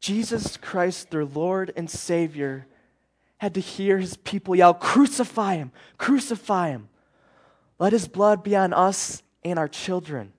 Jesus 0.00 0.56
Christ, 0.56 1.10
their 1.10 1.24
Lord 1.24 1.72
and 1.76 1.90
Savior, 1.90 2.66
had 3.38 3.54
to 3.54 3.60
hear 3.60 3.98
his 3.98 4.16
people 4.16 4.54
yell, 4.54 4.74
Crucify 4.74 5.56
him! 5.56 5.72
Crucify 5.96 6.70
him! 6.70 6.88
Let 7.78 7.92
his 7.92 8.08
blood 8.08 8.42
be 8.42 8.56
on 8.56 8.72
us 8.72 9.22
and 9.44 9.58
our 9.58 9.68
children. 9.68 10.32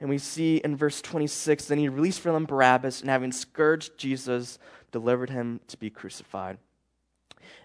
And 0.00 0.10
we 0.10 0.18
see 0.18 0.58
in 0.58 0.76
verse 0.76 1.00
26 1.00 1.66
then 1.66 1.78
he 1.78 1.88
released 1.88 2.20
for 2.20 2.32
them 2.32 2.44
Barabbas, 2.44 3.00
and 3.00 3.08
having 3.08 3.32
scourged 3.32 3.96
Jesus, 3.96 4.58
delivered 4.92 5.30
him 5.30 5.60
to 5.68 5.76
be 5.76 5.90
crucified. 5.90 6.58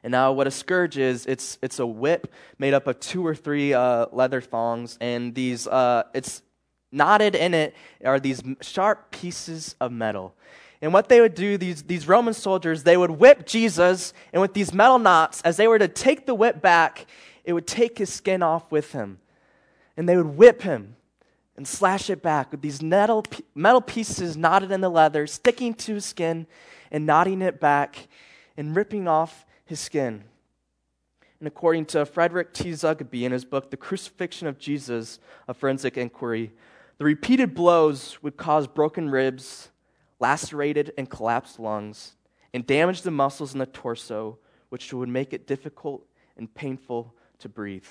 And 0.03 0.11
now, 0.11 0.31
what 0.31 0.47
a 0.47 0.51
scourge 0.51 0.97
is, 0.97 1.25
it's, 1.25 1.57
it's 1.61 1.79
a 1.79 1.85
whip 1.85 2.31
made 2.57 2.73
up 2.73 2.87
of 2.87 2.99
two 2.99 3.25
or 3.25 3.35
three 3.35 3.73
uh, 3.73 4.07
leather 4.11 4.41
thongs, 4.41 4.97
and 5.01 5.35
these, 5.35 5.67
uh, 5.67 6.03
it's 6.13 6.41
knotted 6.91 7.35
in 7.35 7.53
it 7.53 7.75
are 8.03 8.19
these 8.19 8.41
sharp 8.61 9.11
pieces 9.11 9.75
of 9.79 9.91
metal. 9.91 10.35
And 10.81 10.93
what 10.93 11.09
they 11.09 11.19
would 11.19 11.35
do, 11.35 11.57
these, 11.57 11.83
these 11.83 12.07
Roman 12.07 12.33
soldiers, 12.33 12.83
they 12.83 12.95
would 12.95 13.11
whip 13.11 13.45
Jesus, 13.45 14.13
and 14.31 14.41
with 14.41 14.53
these 14.53 14.73
metal 14.73 14.97
knots, 14.97 15.41
as 15.41 15.57
they 15.57 15.67
were 15.67 15.79
to 15.79 15.87
take 15.87 16.25
the 16.25 16.35
whip 16.35 16.61
back, 16.61 17.05
it 17.43 17.53
would 17.53 17.67
take 17.67 17.97
his 17.97 18.11
skin 18.11 18.41
off 18.41 18.71
with 18.71 18.93
him. 18.93 19.19
And 19.97 20.07
they 20.07 20.15
would 20.15 20.37
whip 20.37 20.61
him 20.61 20.95
and 21.57 21.67
slash 21.67 22.09
it 22.09 22.21
back 22.21 22.51
with 22.51 22.61
these 22.61 22.81
metal, 22.81 23.25
metal 23.53 23.81
pieces 23.81 24.37
knotted 24.37 24.71
in 24.71 24.79
the 24.79 24.89
leather, 24.89 25.27
sticking 25.27 25.73
to 25.73 25.95
his 25.95 26.05
skin 26.05 26.47
and 26.91 27.05
knotting 27.05 27.41
it 27.41 27.59
back 27.59 28.07
and 28.55 28.73
ripping 28.75 29.09
off 29.09 29.45
his 29.65 29.81
skin. 29.81 30.23
And 31.39 31.47
according 31.47 31.85
to 31.87 32.05
Frederick 32.05 32.53
T. 32.53 32.71
Zugibe 32.71 33.23
in 33.23 33.33
his 33.33 33.43
book, 33.43 33.71
The 33.71 33.77
Crucifixion 33.77 34.47
of 34.47 34.57
Jesus, 34.57 35.19
a 35.47 35.53
Forensic 35.53 35.97
Inquiry, 35.97 36.51
the 36.99 37.05
repeated 37.05 37.55
blows 37.55 38.21
would 38.21 38.35
cause 38.35 38.67
broken 38.67 39.09
ribs, 39.09 39.69
lacerated 40.19 40.91
and 40.97 41.09
collapsed 41.09 41.57
lungs, 41.57 42.17
and 42.53 42.67
damage 42.67 43.03
the 43.03 43.11
muscles 43.11 43.53
in 43.53 43.59
the 43.59 43.65
torso, 43.65 44.37
which 44.67 44.93
would 44.93 45.07
make 45.07 45.33
it 45.33 45.47
difficult 45.47 46.05
and 46.35 46.53
painful 46.53 47.15
to 47.39 47.47
breathe. 47.47 47.85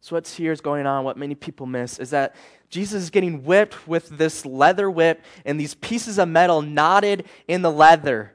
So, 0.00 0.14
what's 0.14 0.36
here 0.36 0.52
is 0.52 0.60
going 0.60 0.86
on, 0.86 1.04
what 1.04 1.16
many 1.16 1.34
people 1.34 1.66
miss, 1.66 1.98
is 1.98 2.10
that 2.10 2.36
Jesus 2.68 3.04
is 3.04 3.10
getting 3.10 3.44
whipped 3.44 3.88
with 3.88 4.10
this 4.10 4.44
leather 4.44 4.90
whip 4.90 5.24
and 5.46 5.58
these 5.58 5.74
pieces 5.74 6.18
of 6.18 6.28
metal 6.28 6.60
knotted 6.60 7.24
in 7.48 7.62
the 7.62 7.70
leather. 7.70 8.34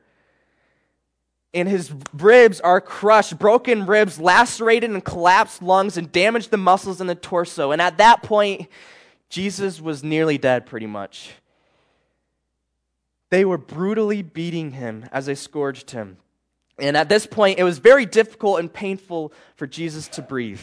And 1.53 1.69
his 1.69 1.93
ribs 2.13 2.59
are 2.61 2.81
crushed, 2.81 3.37
broken 3.37 3.85
ribs, 3.85 4.19
lacerated 4.19 4.89
and 4.89 5.05
collapsed 5.05 5.61
lungs, 5.61 5.97
and 5.97 6.11
damaged 6.11 6.49
the 6.49 6.57
muscles 6.57 6.99
in 6.99 7.05
the 7.05 7.15
torso. 7.15 7.71
And 7.71 7.79
at 7.79 7.99
that 7.99 8.23
point, 8.23 8.67
Jesus 9.33 9.81
was 9.81 10.03
nearly 10.03 10.37
dead, 10.37 10.67
pretty 10.67 10.85
much. 10.85 11.31
They 13.31 13.43
were 13.43 13.57
brutally 13.57 14.21
beating 14.21 14.73
him 14.73 15.09
as 15.11 15.25
they 15.25 15.33
scourged 15.33 15.89
him. 15.89 16.17
And 16.77 16.95
at 16.95 17.09
this 17.09 17.25
point, 17.25 17.57
it 17.57 17.63
was 17.63 17.79
very 17.79 18.05
difficult 18.05 18.59
and 18.59 18.71
painful 18.71 19.33
for 19.55 19.65
Jesus 19.65 20.07
to 20.09 20.21
breathe. 20.21 20.61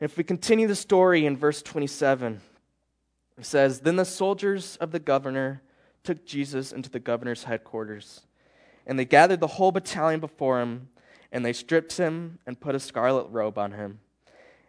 If 0.00 0.16
we 0.16 0.24
continue 0.24 0.66
the 0.66 0.74
story 0.74 1.26
in 1.26 1.36
verse 1.36 1.60
27, 1.60 2.40
it 3.36 3.44
says 3.44 3.80
Then 3.80 3.96
the 3.96 4.06
soldiers 4.06 4.78
of 4.80 4.90
the 4.90 4.98
governor 4.98 5.60
took 6.04 6.24
Jesus 6.24 6.72
into 6.72 6.88
the 6.88 7.00
governor's 7.00 7.44
headquarters, 7.44 8.22
and 8.86 8.98
they 8.98 9.04
gathered 9.04 9.40
the 9.40 9.46
whole 9.46 9.72
battalion 9.72 10.20
before 10.20 10.62
him, 10.62 10.88
and 11.30 11.44
they 11.44 11.52
stripped 11.52 11.98
him 11.98 12.38
and 12.46 12.58
put 12.58 12.74
a 12.74 12.80
scarlet 12.80 13.26
robe 13.28 13.58
on 13.58 13.72
him. 13.72 13.98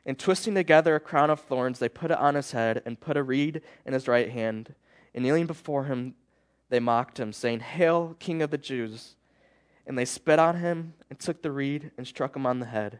And 0.05 0.19
twisting 0.19 0.55
together 0.55 0.95
a 0.95 0.99
crown 0.99 1.29
of 1.29 1.39
thorns, 1.39 1.79
they 1.79 1.89
put 1.89 2.11
it 2.11 2.17
on 2.17 2.35
his 2.35 2.51
head 2.51 2.81
and 2.85 2.99
put 2.99 3.17
a 3.17 3.23
reed 3.23 3.61
in 3.85 3.93
his 3.93 4.07
right 4.07 4.29
hand. 4.29 4.75
And 5.13 5.23
kneeling 5.23 5.45
before 5.45 5.85
him, 5.85 6.15
they 6.69 6.79
mocked 6.79 7.19
him, 7.19 7.31
saying, 7.31 7.61
Hail, 7.61 8.15
King 8.19 8.41
of 8.41 8.51
the 8.51 8.57
Jews! 8.57 9.15
And 9.85 9.97
they 9.97 10.05
spit 10.05 10.39
on 10.39 10.57
him 10.57 10.93
and 11.09 11.19
took 11.19 11.41
the 11.41 11.51
reed 11.51 11.91
and 11.97 12.07
struck 12.07 12.35
him 12.35 12.45
on 12.45 12.59
the 12.59 12.65
head. 12.65 12.93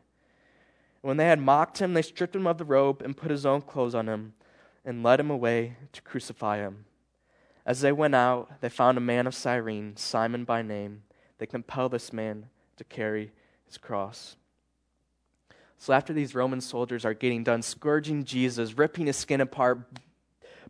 And 1.02 1.10
when 1.10 1.18
they 1.18 1.28
had 1.28 1.40
mocked 1.40 1.80
him, 1.80 1.94
they 1.94 2.02
stripped 2.02 2.36
him 2.36 2.48
of 2.48 2.58
the 2.58 2.66
robe 2.66 3.02
and 3.02 3.18
put 3.18 3.32
his 3.32 3.46
own 3.46 3.62
clothes 3.62 3.96
on 3.96 4.08
him 4.08 4.34
and 4.86 5.04
led 5.04 5.20
him 5.20 5.30
away 5.30 5.78
to 5.94 6.02
crucify 6.02 6.58
him. 6.58 6.86
As 7.66 7.82
they 7.82 7.92
went 7.92 8.16
out, 8.16 8.62
they 8.62 8.70
found 8.70 8.98
a 8.98 9.02
man 9.02 9.28
of 9.28 9.36
Cyrene, 9.36 9.96
Simon 9.96 10.44
by 10.44 10.62
name. 10.62 11.04
They 11.38 11.46
compelled 11.46 11.94
this 11.94 12.12
man 12.12 12.48
to 12.78 12.84
carry 12.84 13.32
his 13.66 13.78
cross. 13.78 14.36
So 15.84 15.92
after 15.92 16.14
these 16.14 16.34
Roman 16.34 16.62
soldiers 16.62 17.04
are 17.04 17.14
getting 17.14 17.44
done 17.44 17.62
scourging 17.62 18.24
Jesus, 18.24 18.78
ripping 18.78 19.08
his 19.08 19.18
skin 19.18 19.42
apart, 19.42 19.80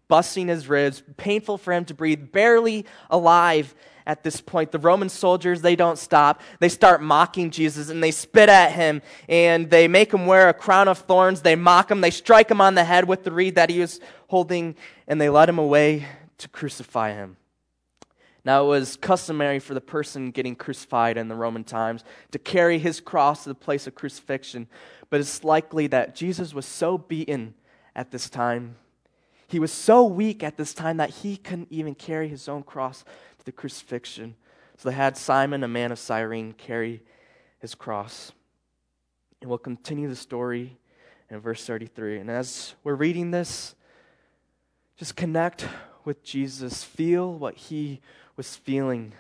busting 0.08 0.48
his 0.48 0.68
ribs, 0.68 1.04
painful 1.18 1.60
for 1.60 1.72
him 1.72 1.86
to 1.86 1.94
breathe, 1.94 2.32
barely 2.32 2.88
alive 3.12 3.76
at 4.08 4.24
this 4.24 4.42
point. 4.42 4.72
The 4.72 4.80
Roman 4.80 5.10
soldiers, 5.10 5.62
they 5.62 5.76
don't 5.76 6.00
stop. 6.00 6.42
They 6.60 6.68
start 6.68 7.04
mocking 7.04 7.52
Jesus 7.52 7.90
and 7.90 8.04
they 8.04 8.10
spit 8.10 8.50
at 8.50 8.72
him 8.72 9.04
and 9.30 9.70
they 9.70 9.88
make 9.88 10.12
him 10.12 10.26
wear 10.26 10.50
a 10.50 10.54
crown 10.54 10.88
of 10.88 10.98
thorns. 10.98 11.44
They 11.44 11.56
mock 11.56 11.92
him. 11.92 12.02
They 12.02 12.10
strike 12.10 12.50
him 12.50 12.60
on 12.60 12.74
the 12.74 12.84
head 12.84 13.08
with 13.08 13.24
the 13.24 13.32
reed 13.32 13.54
that 13.54 13.70
he 13.70 13.82
was 13.82 14.00
holding 14.30 14.76
and 15.08 15.22
they 15.22 15.30
led 15.30 15.48
him 15.48 15.60
away 15.60 16.08
to 16.40 16.50
crucify 16.50 17.14
him. 17.14 17.38
Now, 18.46 18.66
it 18.66 18.68
was 18.68 18.98
customary 18.98 19.60
for 19.60 19.74
the 19.74 19.80
person 19.80 20.32
getting 20.32 20.56
crucified 20.56 21.18
in 21.18 21.30
the 21.30 21.36
Roman 21.36 21.64
times 21.64 22.04
to 22.32 22.40
carry 22.40 22.78
his 22.78 23.00
cross 23.00 23.44
to 23.44 23.50
the 23.50 23.56
place 23.56 23.88
of 23.88 23.96
crucifixion, 23.96 24.68
but 25.14 25.20
it's 25.20 25.44
likely 25.44 25.86
that 25.86 26.16
Jesus 26.16 26.56
was 26.56 26.66
so 26.66 26.98
beaten 26.98 27.54
at 27.96 28.10
this 28.10 28.32
time, 28.32 28.78
he 29.48 29.60
was 29.60 29.72
so 29.72 30.04
weak 30.04 30.42
at 30.42 30.58
this 30.58 30.74
time 30.74 30.98
that 30.98 31.12
he 31.12 31.38
couldn't 31.38 31.68
even 31.70 31.94
carry 31.94 32.28
his 32.28 32.50
own 32.50 32.64
cross 32.64 33.04
to 33.38 33.46
the 33.46 33.52
crucifixion. 33.52 34.34
So 34.76 34.90
they 34.90 34.96
had 34.96 35.16
Simon, 35.16 35.64
a 35.64 35.68
man 35.68 35.92
of 35.92 36.00
Cyrene, 36.00 36.54
carry 36.54 37.04
his 37.60 37.76
cross. 37.76 38.32
And 39.40 39.52
we'll 39.52 39.60
continue 39.60 40.10
the 40.10 40.16
story 40.16 40.80
in 41.30 41.40
verse 41.40 41.64
33. 41.64 42.18
And 42.18 42.32
as 42.32 42.74
we're 42.84 42.96
reading 42.96 43.30
this, 43.30 43.76
just 44.98 45.16
connect 45.16 45.68
with 46.06 46.24
Jesus. 46.24 46.84
Feel 46.84 47.32
what 47.32 47.54
he 47.54 48.02
was 48.36 48.56
feeling. 48.56 49.14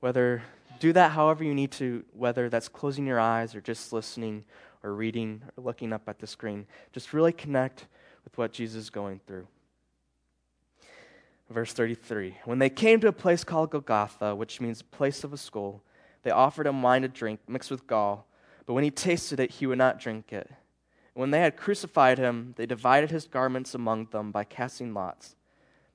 Whether 0.00 0.42
do 0.80 0.94
that 0.94 1.10
however 1.10 1.44
you 1.44 1.54
need 1.54 1.72
to, 1.72 2.02
whether 2.14 2.48
that's 2.48 2.68
closing 2.68 3.06
your 3.06 3.20
eyes 3.20 3.54
or 3.54 3.60
just 3.60 3.92
listening 3.92 4.46
or 4.82 4.94
reading 4.94 5.42
or 5.56 5.64
looking 5.64 5.92
up 5.92 6.08
at 6.08 6.18
the 6.18 6.26
screen. 6.26 6.66
Just 6.92 7.12
really 7.12 7.32
connect 7.32 7.86
with 8.24 8.36
what 8.38 8.52
Jesus 8.52 8.84
is 8.84 8.90
going 8.90 9.20
through. 9.26 9.46
Verse 11.50 11.72
33 11.72 12.38
When 12.44 12.58
they 12.58 12.70
came 12.70 13.00
to 13.00 13.08
a 13.08 13.12
place 13.12 13.44
called 13.44 13.70
Golgotha, 13.70 14.34
which 14.34 14.60
means 14.60 14.82
place 14.82 15.24
of 15.24 15.32
a 15.32 15.36
skull, 15.36 15.82
they 16.22 16.30
offered 16.30 16.66
him 16.66 16.82
wine 16.82 17.02
to 17.02 17.08
drink 17.08 17.40
mixed 17.46 17.70
with 17.70 17.86
gall, 17.86 18.26
but 18.66 18.74
when 18.74 18.84
he 18.84 18.90
tasted 18.90 19.40
it, 19.40 19.50
he 19.50 19.66
would 19.66 19.78
not 19.78 20.00
drink 20.00 20.32
it. 20.32 20.50
When 21.14 21.30
they 21.30 21.40
had 21.40 21.56
crucified 21.56 22.18
him, 22.18 22.54
they 22.56 22.64
divided 22.64 23.10
his 23.10 23.26
garments 23.26 23.74
among 23.74 24.06
them 24.06 24.32
by 24.32 24.44
casting 24.44 24.94
lots. 24.94 25.36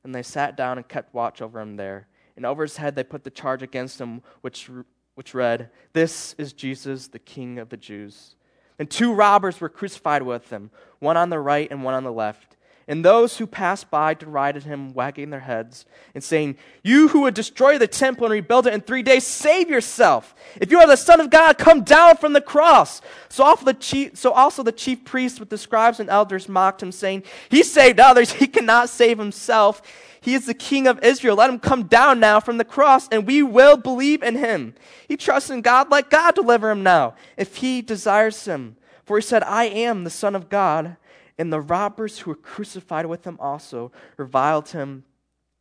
Then 0.04 0.12
they 0.12 0.22
sat 0.22 0.56
down 0.56 0.78
and 0.78 0.88
kept 0.88 1.14
watch 1.14 1.42
over 1.42 1.60
him 1.60 1.76
there. 1.76 2.08
And 2.36 2.46
over 2.46 2.62
his 2.62 2.78
head 2.78 2.96
they 2.96 3.04
put 3.04 3.24
the 3.24 3.32
charge 3.32 3.64
against 3.64 4.00
him, 4.00 4.22
which, 4.42 4.70
which 5.16 5.34
read, 5.34 5.72
This 5.94 6.36
is 6.38 6.54
Jesus, 6.54 7.08
the 7.08 7.20
King 7.20 7.58
of 7.58 7.70
the 7.70 7.78
Jews. 7.78 8.36
And 8.80 8.90
two 8.90 9.14
robbers 9.14 9.60
were 9.62 9.70
crucified 9.70 10.24
with 10.24 10.50
him, 10.50 10.70
one 11.00 11.18
on 11.18 11.30
the 11.30 11.40
right 11.40 11.70
and 11.72 11.84
one 11.84 11.94
on 11.94 12.04
the 12.04 12.12
left. 12.12 12.57
And 12.90 13.04
those 13.04 13.38
who 13.38 13.46
passed 13.46 13.92
by 13.92 14.14
derided 14.14 14.64
him, 14.64 14.94
wagging 14.94 15.30
their 15.30 15.42
heads 15.42 15.86
and 16.16 16.24
saying, 16.24 16.56
You 16.84 17.10
who 17.10 17.22
would 17.22 17.34
destroy 17.34 17.78
the 17.78 17.88
temple 17.88 18.26
and 18.26 18.32
rebuild 18.32 18.66
it 18.66 18.74
in 18.74 18.80
three 18.80 19.04
days, 19.04 19.28
save 19.28 19.70
yourself. 19.70 20.34
If 20.62 20.72
you 20.72 20.80
are 20.80 20.88
the 20.88 20.96
Son 20.96 21.20
of 21.20 21.30
God, 21.30 21.58
come 21.58 21.84
down 21.84 22.16
from 22.16 22.32
the 22.32 22.40
cross. 22.40 23.02
So 23.28 23.44
also 23.44 23.66
the 23.66 23.74
chief, 23.74 24.16
so 24.16 24.32
also 24.32 24.64
the 24.64 24.72
chief 24.72 25.04
priests 25.04 25.38
with 25.38 25.50
the 25.50 25.58
scribes 25.58 26.00
and 26.00 26.10
elders 26.10 26.48
mocked 26.48 26.82
him, 26.82 26.94
saying, 26.94 27.24
He 27.50 27.62
saved 27.62 28.00
others, 28.00 28.32
he 28.32 28.48
cannot 28.48 28.88
save 28.88 29.18
himself. 29.18 29.82
He 30.22 30.34
is 30.34 30.46
the 30.46 30.54
King 30.54 30.88
of 30.88 31.04
Israel. 31.04 31.36
Let 31.36 31.50
him 31.50 31.60
come 31.60 31.84
down 31.84 32.22
now 32.22 32.40
from 32.40 32.58
the 32.58 32.66
cross, 32.66 33.10
and 33.10 33.28
we 33.28 33.44
will 33.44 33.76
believe 33.76 34.24
in 34.24 34.36
him. 34.36 34.76
He 35.10 35.18
trusts 35.18 35.50
in 35.50 35.62
God. 35.62 35.92
Let 35.92 36.10
God 36.10 36.36
deliver 36.36 36.72
him 36.72 36.84
now, 36.84 37.16
if 37.36 37.58
he 37.58 37.82
desires 37.82 38.46
him. 38.46 38.78
For 39.06 39.18
he 39.18 39.22
said, 39.22 39.44
I 39.44 39.66
am 39.66 40.04
the 40.04 40.10
Son 40.10 40.36
of 40.36 40.50
God. 40.50 40.98
And 41.38 41.54
the 41.54 41.62
robbers 41.62 42.20
who 42.20 42.32
were 42.32 42.36
crucified 42.36 43.06
with 43.06 43.26
him 43.26 43.38
also 43.40 43.92
reviled 44.18 44.70
him 44.70 45.04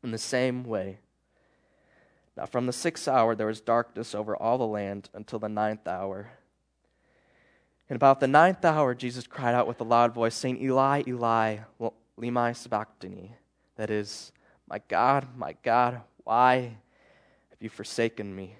in 0.03 0.11
the 0.11 0.19
same 0.19 0.65
way. 0.65 0.99
Now, 2.37 2.47
from 2.47 2.67
the 2.67 2.73
sixth 2.73 3.09
hour, 3.09 3.35
there 3.35 3.47
was 3.47 3.61
darkness 3.61 4.15
over 4.15 4.37
all 4.37 4.59
the 4.59 4.67
land 4.67 5.09
until 5.15 5.39
the 5.39 5.49
ninth 5.49 5.87
hour. 5.87 6.31
And 7.89 7.97
about 7.97 8.21
the 8.21 8.29
ninth 8.29 8.65
hour, 8.65 8.95
Jesus 8.95 9.27
cried 9.27 9.55
out 9.55 9.67
with 9.67 9.81
a 9.81 9.85
loud 9.85 10.13
voice, 10.13 10.35
saying, 10.35 10.61
Eli, 10.61 11.05
Eli, 11.07 11.59
lema 12.21 12.55
sabachthani. 12.55 13.33
That 13.77 13.91
is, 13.91 14.33
My 14.69 14.81
God, 14.89 15.29
my 15.37 15.55
God, 15.63 16.03
why 16.25 16.77
have 17.51 17.61
you 17.61 17.69
forsaken 17.69 18.35
me? 18.35 18.57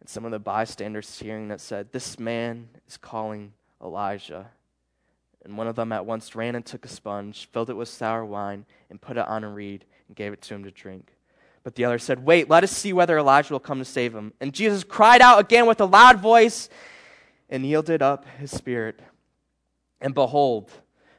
And 0.00 0.08
some 0.08 0.24
of 0.24 0.30
the 0.30 0.38
bystanders 0.38 1.18
hearing 1.18 1.48
that 1.48 1.60
said, 1.60 1.92
This 1.92 2.18
man 2.18 2.68
is 2.88 2.96
calling 2.96 3.52
Elijah. 3.82 4.50
And 5.44 5.58
one 5.58 5.66
of 5.66 5.76
them 5.76 5.92
at 5.92 6.06
once 6.06 6.34
ran 6.34 6.54
and 6.54 6.64
took 6.64 6.84
a 6.84 6.88
sponge, 6.88 7.48
filled 7.52 7.70
it 7.70 7.76
with 7.76 7.88
sour 7.88 8.24
wine, 8.24 8.64
and 8.88 9.00
put 9.00 9.18
it 9.18 9.28
on 9.28 9.44
a 9.44 9.48
reed, 9.48 9.84
and 10.08 10.16
gave 10.16 10.32
it 10.32 10.40
to 10.42 10.54
him 10.54 10.64
to 10.64 10.70
drink. 10.70 11.12
But 11.62 11.74
the 11.74 11.84
other 11.84 11.98
said, 11.98 12.24
Wait, 12.24 12.48
let 12.48 12.64
us 12.64 12.70
see 12.70 12.92
whether 12.92 13.18
Elijah 13.18 13.52
will 13.52 13.60
come 13.60 13.78
to 13.78 13.84
save 13.84 14.14
him. 14.14 14.32
And 14.40 14.52
Jesus 14.52 14.84
cried 14.84 15.20
out 15.20 15.40
again 15.40 15.66
with 15.66 15.80
a 15.80 15.86
loud 15.86 16.20
voice 16.20 16.68
and 17.48 17.64
yielded 17.64 18.02
up 18.02 18.26
his 18.38 18.50
spirit. 18.50 19.00
And 20.00 20.14
behold, 20.14 20.70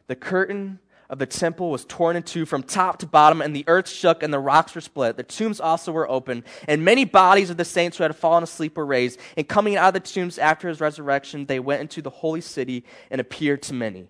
the 0.08 0.16
curtain 0.16 0.80
of 1.10 1.20
the 1.20 1.26
temple 1.26 1.70
was 1.70 1.86
torn 1.86 2.16
in 2.16 2.24
two 2.24 2.46
from 2.46 2.64
top 2.64 2.98
to 3.00 3.06
bottom, 3.06 3.42
and 3.42 3.56
the 3.56 3.64
earth 3.68 3.88
shook, 3.88 4.24
and 4.24 4.34
the 4.34 4.40
rocks 4.40 4.74
were 4.74 4.82
split. 4.82 5.18
The 5.18 5.24
tombs 5.24 5.60
also 5.60 5.92
were 5.92 6.10
open, 6.10 6.44
and 6.68 6.84
many 6.84 7.06
bodies 7.06 7.50
of 7.50 7.58
the 7.58 7.66
saints 7.66 7.98
who 7.98 8.04
had 8.04 8.16
fallen 8.16 8.44
asleep 8.44 8.78
were 8.78 8.86
raised. 8.86 9.20
And 9.38 9.48
coming 9.48 9.76
out 9.76 9.90
of 9.90 9.94
the 9.94 10.00
tombs 10.00 10.38
after 10.38 10.68
his 10.68 10.82
resurrection, 10.82 11.46
they 11.46 11.60
went 11.60 11.82
into 11.82 12.02
the 12.02 12.10
holy 12.10 12.42
city 12.42 12.86
and 13.12 13.22
appeared 13.22 13.62
to 13.64 13.74
many. 13.74 14.08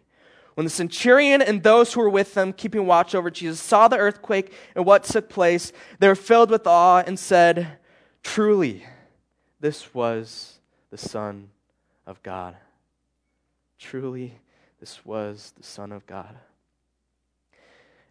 When 0.55 0.65
the 0.65 0.71
centurion 0.71 1.41
and 1.41 1.61
those 1.61 1.93
who 1.93 2.01
were 2.01 2.09
with 2.09 2.33
them, 2.33 2.53
keeping 2.53 2.87
watch 2.87 3.13
over 3.13 3.29
Jesus, 3.29 3.59
saw 3.59 3.87
the 3.87 3.97
earthquake 3.97 4.53
and 4.73 4.85
what 4.85 5.03
took 5.03 5.29
place, 5.29 5.71
they 5.99 6.07
were 6.07 6.15
filled 6.15 6.49
with 6.49 6.65
awe 6.65 7.03
and 7.05 7.19
said, 7.19 7.77
Truly, 8.23 8.85
this 9.59 9.93
was 9.93 10.59
the 10.91 10.97
Son 10.97 11.49
of 12.07 12.23
God. 12.23 12.55
Truly, 13.77 14.39
this 14.79 15.05
was 15.05 15.53
the 15.57 15.63
Son 15.63 15.91
of 15.91 16.05
God. 16.07 16.35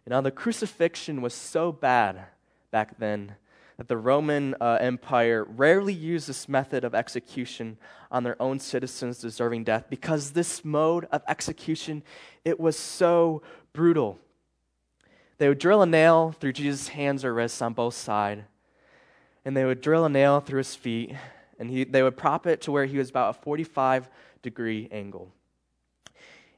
And 0.05 0.11
now 0.11 0.21
the 0.21 0.31
crucifixion 0.31 1.21
was 1.21 1.33
so 1.33 1.71
bad 1.71 2.25
back 2.69 2.99
then 2.99 3.35
that 3.77 3.87
the 3.87 3.97
Roman 3.97 4.55
uh, 4.61 4.77
Empire 4.79 5.43
rarely 5.43 5.93
used 5.93 6.27
this 6.27 6.47
method 6.47 6.83
of 6.83 6.95
execution 6.95 7.77
on 8.09 8.23
their 8.23 8.41
own 8.41 8.59
citizens 8.59 9.19
deserving 9.19 9.65
death 9.65 9.85
because 9.89 10.31
this 10.31 10.63
mode 10.63 11.05
of 11.11 11.21
execution 11.27 12.03
it 12.45 12.59
was 12.59 12.77
so 12.77 13.41
brutal. 13.73 14.17
They 15.37 15.49
would 15.49 15.59
drill 15.59 15.81
a 15.81 15.85
nail 15.85 16.33
through 16.39 16.53
Jesus' 16.53 16.89
hands 16.89 17.25
or 17.25 17.33
wrists 17.33 17.61
on 17.61 17.73
both 17.73 17.95
sides, 17.95 18.43
and 19.43 19.57
they 19.57 19.65
would 19.65 19.81
drill 19.81 20.05
a 20.05 20.09
nail 20.09 20.39
through 20.39 20.59
his 20.59 20.75
feet, 20.75 21.13
and 21.59 21.69
he, 21.69 21.83
they 21.83 22.01
would 22.01 22.15
prop 22.15 22.47
it 22.47 22.61
to 22.61 22.71
where 22.71 22.85
he 22.85 22.97
was 22.97 23.09
about 23.09 23.35
a 23.35 23.41
45 23.41 24.09
degree 24.41 24.87
angle. 24.91 25.31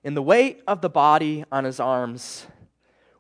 And 0.04 0.16
the 0.16 0.22
weight 0.22 0.62
of 0.68 0.82
the 0.82 0.90
body 0.90 1.44
on 1.52 1.64
his 1.64 1.80
arms 1.80 2.46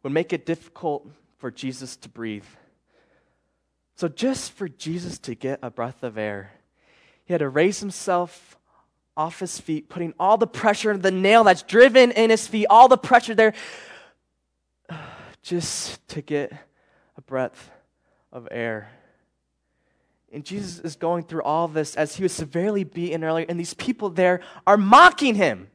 would 0.03 0.13
make 0.13 0.31
it 0.31 0.45
difficult 0.45 1.09
for 1.37 1.49
Jesus 1.49 1.95
to 1.97 2.09
breathe. 2.09 2.45
So, 3.97 4.07
just 4.07 4.51
for 4.51 4.69
Jesus 4.69 5.17
to 5.19 5.33
get 5.33 5.57
a 5.63 5.71
breath 5.71 6.03
of 6.03 6.19
air, 6.19 6.51
he 7.25 7.33
had 7.33 7.39
to 7.39 7.49
raise 7.49 7.79
himself 7.79 8.55
off 9.17 9.39
his 9.39 9.59
feet, 9.59 9.89
putting 9.89 10.13
all 10.19 10.37
the 10.37 10.45
pressure, 10.45 10.95
the 10.95 11.09
nail 11.09 11.43
that's 11.43 11.63
driven 11.63 12.11
in 12.11 12.29
his 12.29 12.45
feet, 12.45 12.67
all 12.69 12.87
the 12.87 12.97
pressure 12.97 13.33
there, 13.33 13.55
just 15.41 16.07
to 16.09 16.21
get 16.21 16.53
a 17.17 17.21
breath 17.21 17.71
of 18.31 18.47
air. 18.51 18.91
And 20.31 20.45
Jesus 20.45 20.77
is 20.77 20.95
going 20.95 21.23
through 21.23 21.41
all 21.41 21.67
this 21.67 21.95
as 21.95 22.15
he 22.15 22.21
was 22.21 22.33
severely 22.33 22.83
beaten 22.83 23.23
earlier, 23.23 23.47
and 23.49 23.59
these 23.59 23.73
people 23.73 24.11
there 24.11 24.41
are 24.67 24.77
mocking 24.77 25.33
him. 25.33 25.69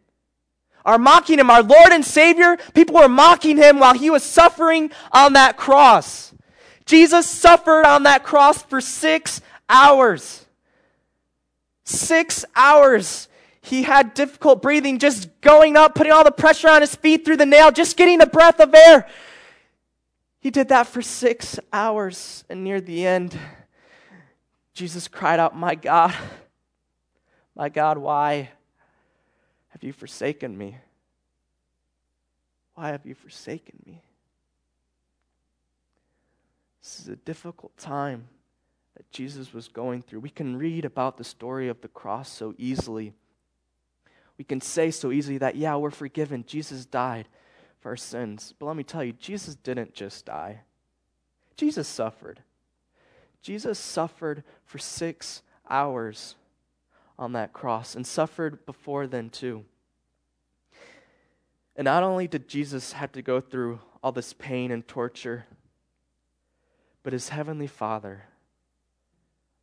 Are 0.85 0.99
mocking 0.99 1.41
him, 1.41 1.51
our 1.51 1.63
Lord 1.65 1.91
and 1.91 2.05
Savior. 2.05 2.57
People 2.73 2.97
were 2.97 3.09
mocking 3.09 3.57
him 3.57 3.81
while 3.81 3.95
he 3.95 4.11
was 4.11 4.23
suffering 4.23 4.93
on 5.11 5.33
that 5.33 5.57
cross. 5.57 6.32
Jesus 6.85 7.29
suffered 7.29 7.85
on 7.87 8.03
that 8.05 8.25
cross 8.25 8.63
for 8.63 8.81
six 8.81 9.41
hours. 9.69 10.47
Six 11.85 12.45
hours. 12.55 13.29
He 13.61 13.85
had 13.85 14.15
difficult 14.15 14.61
breathing, 14.61 14.99
just 14.99 15.29
going 15.41 15.77
up, 15.77 15.95
putting 15.95 16.13
all 16.13 16.25
the 16.25 16.33
pressure 16.33 16.69
on 16.69 16.81
his 16.81 16.95
feet 16.95 17.25
through 17.25 17.37
the 17.37 17.47
nail, 17.47 17.71
just 17.71 17.97
getting 17.97 18.21
a 18.21 18.27
breath 18.27 18.61
of 18.61 18.75
air. 18.75 19.09
He 20.41 20.51
did 20.51 20.69
that 20.69 20.89
for 20.89 21.01
six 21.01 21.61
hours, 21.73 22.45
and 22.51 22.65
near 22.65 22.81
the 22.81 23.07
end, 23.07 23.39
Jesus 24.75 25.07
cried 25.07 25.39
out, 25.39 25.57
My 25.57 25.77
God, 25.77 26.13
my 27.55 27.69
God, 27.69 27.99
why 27.99 28.51
have 29.69 29.85
you 29.85 29.93
forsaken 29.93 30.59
me? 30.59 30.77
Why 32.75 32.89
have 32.89 33.07
you 33.07 33.15
forsaken 33.15 33.81
me? 33.87 34.03
This 36.83 37.01
is 37.01 37.09
a 37.09 37.17
difficult 37.17 37.77
time 37.79 38.29
that 38.97 39.11
Jesus 39.11 39.55
was 39.55 39.69
going 39.69 40.03
through. 40.03 40.21
We 40.21 40.31
can 40.31 40.57
read 40.57 40.85
about 40.85 41.17
the 41.17 41.25
story 41.25 41.69
of 41.69 41.81
the 41.81 41.89
cross 41.89 42.29
so 42.29 42.55
easily. 42.59 43.15
We 44.37 44.45
can 44.45 44.61
say 44.61 44.91
so 44.91 45.13
easily 45.13 45.39
that, 45.39 45.57
yeah, 45.57 45.77
we're 45.77 45.91
forgiven. 45.91 46.45
Jesus 46.47 46.85
died 46.85 47.29
for 47.81 47.91
our 47.91 47.97
sins. 47.97 48.53
But 48.59 48.67
let 48.67 48.77
me 48.77 48.83
tell 48.83 49.05
you, 49.05 49.13
Jesus 49.13 49.55
didn't 49.55 49.95
just 49.95 50.27
die, 50.27 50.61
Jesus 51.57 51.87
suffered. 51.87 52.41
Jesus 53.43 53.79
suffered 53.79 54.45
for 54.65 54.79
six 54.79 55.43
hours 55.69 56.37
on 57.19 57.33
that 57.33 57.53
cross 57.53 57.95
and 57.97 58.07
suffered 58.07 58.65
before 58.67 59.07
then, 59.07 59.31
too. 59.31 59.65
And 61.75 61.87
not 61.87 62.03
only 62.03 62.29
did 62.29 62.49
Jesus 62.49 62.93
have 62.93 63.13
to 63.13 63.23
go 63.23 63.41
through 63.41 63.81
all 64.03 64.13
this 64.13 64.33
pain 64.33 64.71
and 64.71 64.87
torture, 64.87 65.47
but 67.03 67.13
his 67.13 67.29
heavenly 67.29 67.67
Father, 67.67 68.25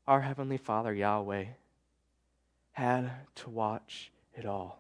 our 0.08 0.21
heavenly 0.21 0.58
Father, 0.58 0.93
Yahweh, 0.93 1.45
had 2.71 3.12
to 3.36 3.49
watch 3.49 4.12
it 4.36 4.45
all. 4.45 4.80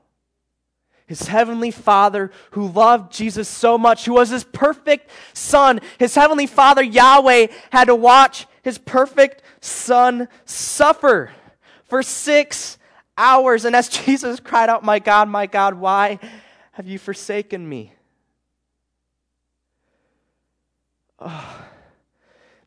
His 1.05 1.27
heavenly 1.27 1.71
Father, 1.71 2.31
who 2.51 2.67
loved 2.67 3.11
Jesus 3.11 3.49
so 3.49 3.77
much, 3.77 4.05
who 4.05 4.13
was 4.13 4.29
his 4.29 4.43
perfect 4.43 5.09
Son, 5.33 5.81
his 5.97 6.13
heavenly 6.13 6.45
Father, 6.45 6.83
Yahweh, 6.83 7.47
had 7.71 7.85
to 7.85 7.95
watch 7.95 8.45
his 8.61 8.77
perfect 8.77 9.41
Son 9.59 10.27
suffer 10.45 11.31
for 11.85 12.03
six 12.03 12.77
hours. 13.17 13.65
And 13.65 13.75
as 13.75 13.89
Jesus 14.05 14.39
cried 14.39 14.69
out, 14.69 14.83
My 14.83 14.99
God, 14.99 15.29
my 15.29 15.47
God, 15.47 15.73
why 15.73 16.19
have 16.73 16.87
you 16.87 16.99
forsaken 16.99 17.67
me? 17.67 17.93
oh, 21.21 21.65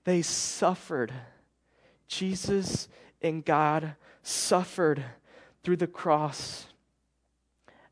they 0.04 0.22
suffered. 0.22 1.12
Jesus 2.08 2.88
and 3.20 3.44
God 3.44 3.94
suffered 4.22 5.04
through 5.62 5.76
the 5.76 5.86
cross. 5.86 6.66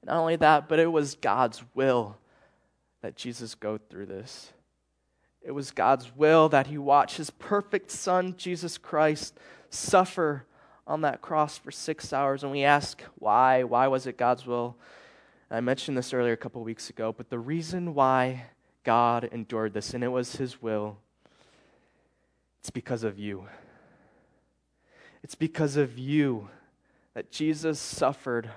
Not 0.05 0.16
only 0.16 0.37
that, 0.37 0.68
but 0.68 0.79
it 0.79 0.90
was 0.90 1.14
God's 1.14 1.62
will 1.75 2.16
that 3.03 3.16
Jesus 3.16 3.55
go 3.55 3.79
through 3.79 4.07
this. 4.07 4.53
It 5.42 5.53
was 5.53 5.70
God's 5.70 6.14
will 6.14 6.49
that 6.51 6.66
he 6.66 6.79
watch 6.79 7.16
his 7.16 7.31
perfect 7.31 7.90
son, 7.90 8.35
Jesus 8.37 8.77
Christ, 8.77 9.38
suffer 9.70 10.46
on 10.87 11.01
that 11.03 11.23
cross 11.23 11.57
for 11.57 11.70
six 11.70 12.12
hours. 12.12 12.42
And 12.42 12.53
we 12.53 12.64
ask, 12.64 13.03
why? 13.18 13.62
Why 13.62 13.87
was 13.87 14.07
it 14.07 14.18
God's 14.18 14.46
will? 14.46 14.77
I 15.51 15.61
mentioned 15.61 15.96
this 15.96 16.12
earlier 16.12 16.33
a 16.33 16.37
couple 16.37 16.62
weeks 16.62 16.90
ago, 16.90 17.12
but 17.16 17.31
the 17.31 17.38
reason 17.38 17.94
why 17.94 18.44
God 18.85 19.29
endured 19.33 19.73
this, 19.73 19.94
and 19.94 20.05
it 20.05 20.09
was 20.09 20.37
his 20.37 20.62
will, 20.62 20.99
it's 22.61 22.70
because 22.70 23.05
of 23.05 23.18
you. 23.18 23.46
It's 25.23 25.35
because 25.35 25.77
of 25.77 25.99
you 25.99 26.49
that 27.14 27.31
Jesus 27.31 27.79
suffered 27.79 28.51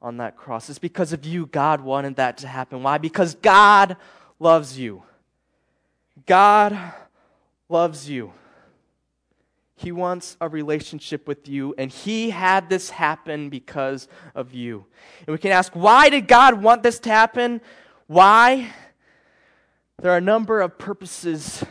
on 0.00 0.18
that 0.18 0.36
cross. 0.36 0.68
It's 0.68 0.78
because 0.78 1.12
of 1.12 1.24
you 1.24 1.46
God 1.46 1.80
wanted 1.80 2.16
that 2.16 2.38
to 2.38 2.48
happen. 2.48 2.82
Why? 2.82 2.98
Because 2.98 3.34
God 3.34 3.96
loves 4.38 4.78
you. 4.78 5.02
God 6.26 6.78
loves 7.68 8.08
you. 8.08 8.32
He 9.74 9.92
wants 9.92 10.36
a 10.40 10.48
relationship 10.48 11.28
with 11.28 11.48
you, 11.48 11.74
and 11.76 11.90
He 11.90 12.30
had 12.30 12.70
this 12.70 12.90
happen 12.90 13.50
because 13.50 14.08
of 14.34 14.54
you. 14.54 14.86
And 15.26 15.34
we 15.34 15.38
can 15.38 15.52
ask, 15.52 15.72
why 15.74 16.08
did 16.08 16.26
God 16.26 16.62
want 16.62 16.82
this 16.82 16.98
to 17.00 17.10
happen? 17.10 17.60
Why? 18.06 18.72
There 20.00 20.10
are 20.12 20.16
a 20.16 20.22
number 20.22 20.60
of 20.60 20.78
purposes 20.78 21.62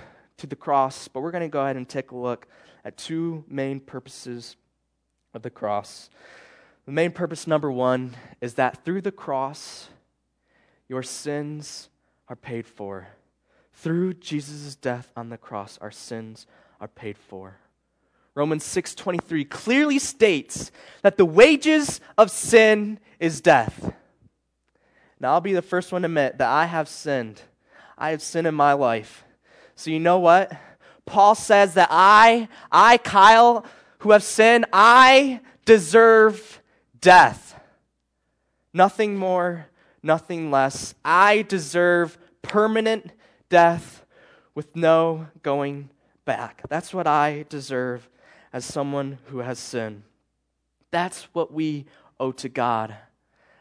to 0.45 0.49
the 0.49 0.55
cross, 0.55 1.07
but 1.07 1.21
we're 1.21 1.31
going 1.31 1.41
to 1.41 1.49
go 1.49 1.63
ahead 1.63 1.77
and 1.77 1.87
take 1.87 2.11
a 2.11 2.15
look 2.15 2.47
at 2.83 2.97
two 2.97 3.43
main 3.47 3.79
purposes 3.79 4.55
of 5.33 5.41
the 5.41 5.49
cross. 5.49 6.09
The 6.85 6.91
main 6.91 7.11
purpose, 7.11 7.47
number 7.47 7.71
one, 7.71 8.15
is 8.41 8.53
that 8.55 8.85
through 8.85 9.01
the 9.01 9.11
cross, 9.11 9.89
your 10.87 11.03
sins 11.03 11.89
are 12.29 12.35
paid 12.35 12.67
for. 12.67 13.07
Through 13.73 14.15
Jesus' 14.15 14.75
death 14.75 15.11
on 15.15 15.29
the 15.29 15.37
cross, 15.37 15.77
our 15.81 15.91
sins 15.91 16.45
are 16.79 16.87
paid 16.87 17.17
for. 17.17 17.57
Romans 18.35 18.63
6:23 18.63 19.45
clearly 19.45 19.97
states 19.97 20.71
that 21.01 21.17
the 21.17 21.25
wages 21.25 21.99
of 22.17 22.29
sin 22.29 22.99
is 23.19 23.41
death. 23.41 23.93
Now 25.19 25.33
I'll 25.33 25.41
be 25.41 25.53
the 25.53 25.61
first 25.61 25.91
one 25.91 26.03
to 26.03 26.07
admit 26.07 26.37
that 26.37 26.49
I 26.49 26.65
have 26.65 26.87
sinned. 26.87 27.41
I 27.97 28.11
have 28.11 28.21
sinned 28.21 28.45
in 28.45 28.55
my 28.55 28.73
life. 28.73 29.24
So 29.75 29.91
you 29.91 29.99
know 29.99 30.19
what? 30.19 30.51
Paul 31.05 31.35
says 31.35 31.75
that 31.75 31.89
I, 31.91 32.47
I 32.71 32.97
Kyle, 32.97 33.65
who 33.99 34.11
have 34.11 34.23
sinned, 34.23 34.65
I 34.73 35.41
deserve 35.65 36.61
death. 36.99 37.59
Nothing 38.73 39.17
more, 39.17 39.67
nothing 40.01 40.49
less. 40.49 40.95
I 41.03 41.43
deserve 41.43 42.17
permanent 42.41 43.11
death 43.49 44.05
with 44.53 44.75
no 44.75 45.27
going 45.43 45.89
back. 46.25 46.63
That's 46.69 46.93
what 46.93 47.07
I 47.07 47.45
deserve 47.49 48.09
as 48.51 48.65
someone 48.65 49.19
who 49.25 49.39
has 49.39 49.59
sinned. 49.59 50.03
That's 50.91 51.23
what 51.33 51.51
we 51.51 51.85
owe 52.19 52.31
to 52.33 52.49
God. 52.49 52.95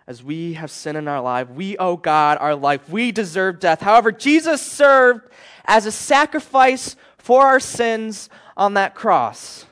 As 0.06 0.22
we 0.22 0.54
have 0.54 0.70
sin 0.70 0.96
in 0.96 1.08
our 1.08 1.20
life, 1.20 1.48
we 1.48 1.78
owe 1.78 1.96
God 1.96 2.38
our 2.38 2.54
life. 2.54 2.88
We 2.90 3.10
deserve 3.10 3.58
death. 3.58 3.80
However, 3.80 4.12
Jesus 4.12 4.60
served 4.60 5.30
as 5.64 5.86
a 5.86 5.92
sacrifice 5.92 6.96
for 7.16 7.46
our 7.46 7.60
sins 7.60 8.28
on 8.56 8.74
that 8.74 8.94
cross. 8.94 9.64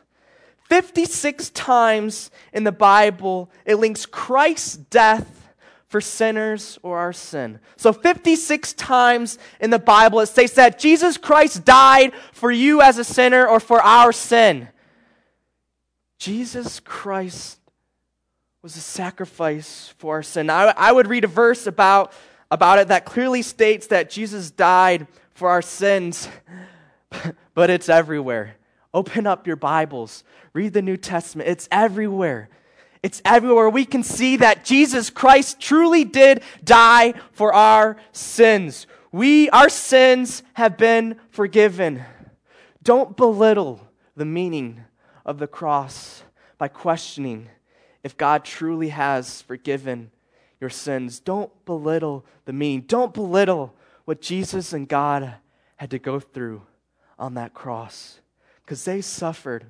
56 0.70 1.50
times 1.50 2.30
in 2.52 2.64
the 2.64 2.72
Bible, 2.72 3.50
it 3.66 3.74
links 3.74 4.06
Christ's 4.06 4.76
death 4.76 5.42
for 5.86 6.00
sinners 6.00 6.78
or 6.82 6.96
our 6.96 7.12
sin. 7.12 7.60
So 7.76 7.92
56 7.92 8.72
times 8.72 9.38
in 9.60 9.68
the 9.68 9.78
Bible, 9.78 10.20
it 10.20 10.28
states 10.28 10.54
that 10.54 10.78
Jesus 10.78 11.18
Christ 11.18 11.66
died 11.66 12.14
for 12.32 12.50
you 12.50 12.80
as 12.80 12.96
a 12.96 13.04
sinner 13.04 13.46
or 13.46 13.60
for 13.60 13.82
our 13.82 14.12
sin. 14.12 14.68
Jesus 16.18 16.80
Christ 16.80 17.58
was 18.62 18.76
a 18.76 18.80
sacrifice 18.80 19.92
for 19.98 20.14
our 20.14 20.22
sin. 20.22 20.48
I, 20.48 20.72
I 20.76 20.92
would 20.92 21.08
read 21.08 21.24
a 21.24 21.28
verse 21.28 21.66
about, 21.66 22.12
about 22.48 22.78
it 22.78 22.88
that 22.88 23.04
clearly 23.04 23.42
states 23.42 23.88
that 23.88 24.08
Jesus 24.08 24.52
died 24.52 25.08
for 25.34 25.48
our 25.50 25.62
sins, 25.62 26.28
but 27.54 27.70
it's 27.70 27.88
everywhere. 27.88 28.54
Open 28.94 29.26
up 29.26 29.48
your 29.48 29.56
Bibles, 29.56 30.22
read 30.52 30.74
the 30.74 30.82
New 30.82 30.96
Testament. 30.96 31.48
It's 31.48 31.68
everywhere. 31.72 32.50
It's 33.02 33.20
everywhere. 33.24 33.68
We 33.68 33.84
can 33.84 34.04
see 34.04 34.36
that 34.36 34.64
Jesus 34.64 35.10
Christ 35.10 35.58
truly 35.58 36.04
did 36.04 36.44
die 36.62 37.14
for 37.32 37.52
our 37.52 37.96
sins. 38.12 38.86
We, 39.10 39.50
our 39.50 39.70
sins 39.70 40.44
have 40.52 40.78
been 40.78 41.16
forgiven. 41.30 42.04
Don't 42.84 43.16
belittle 43.16 43.80
the 44.14 44.24
meaning 44.24 44.84
of 45.26 45.38
the 45.38 45.48
cross 45.48 46.22
by 46.58 46.68
questioning 46.68 47.48
if 48.02 48.16
God 48.16 48.44
truly 48.44 48.88
has 48.88 49.42
forgiven 49.42 50.10
your 50.60 50.70
sins. 50.70 51.20
Don't 51.20 51.52
belittle 51.64 52.24
the 52.44 52.52
meaning. 52.52 52.82
Don't 52.82 53.14
belittle 53.14 53.74
what 54.04 54.20
Jesus 54.20 54.72
and 54.72 54.88
God 54.88 55.34
had 55.76 55.90
to 55.90 55.98
go 55.98 56.20
through 56.20 56.62
on 57.18 57.34
that 57.34 57.54
cross 57.54 58.20
because 58.64 58.84
they 58.84 59.00
suffered. 59.00 59.66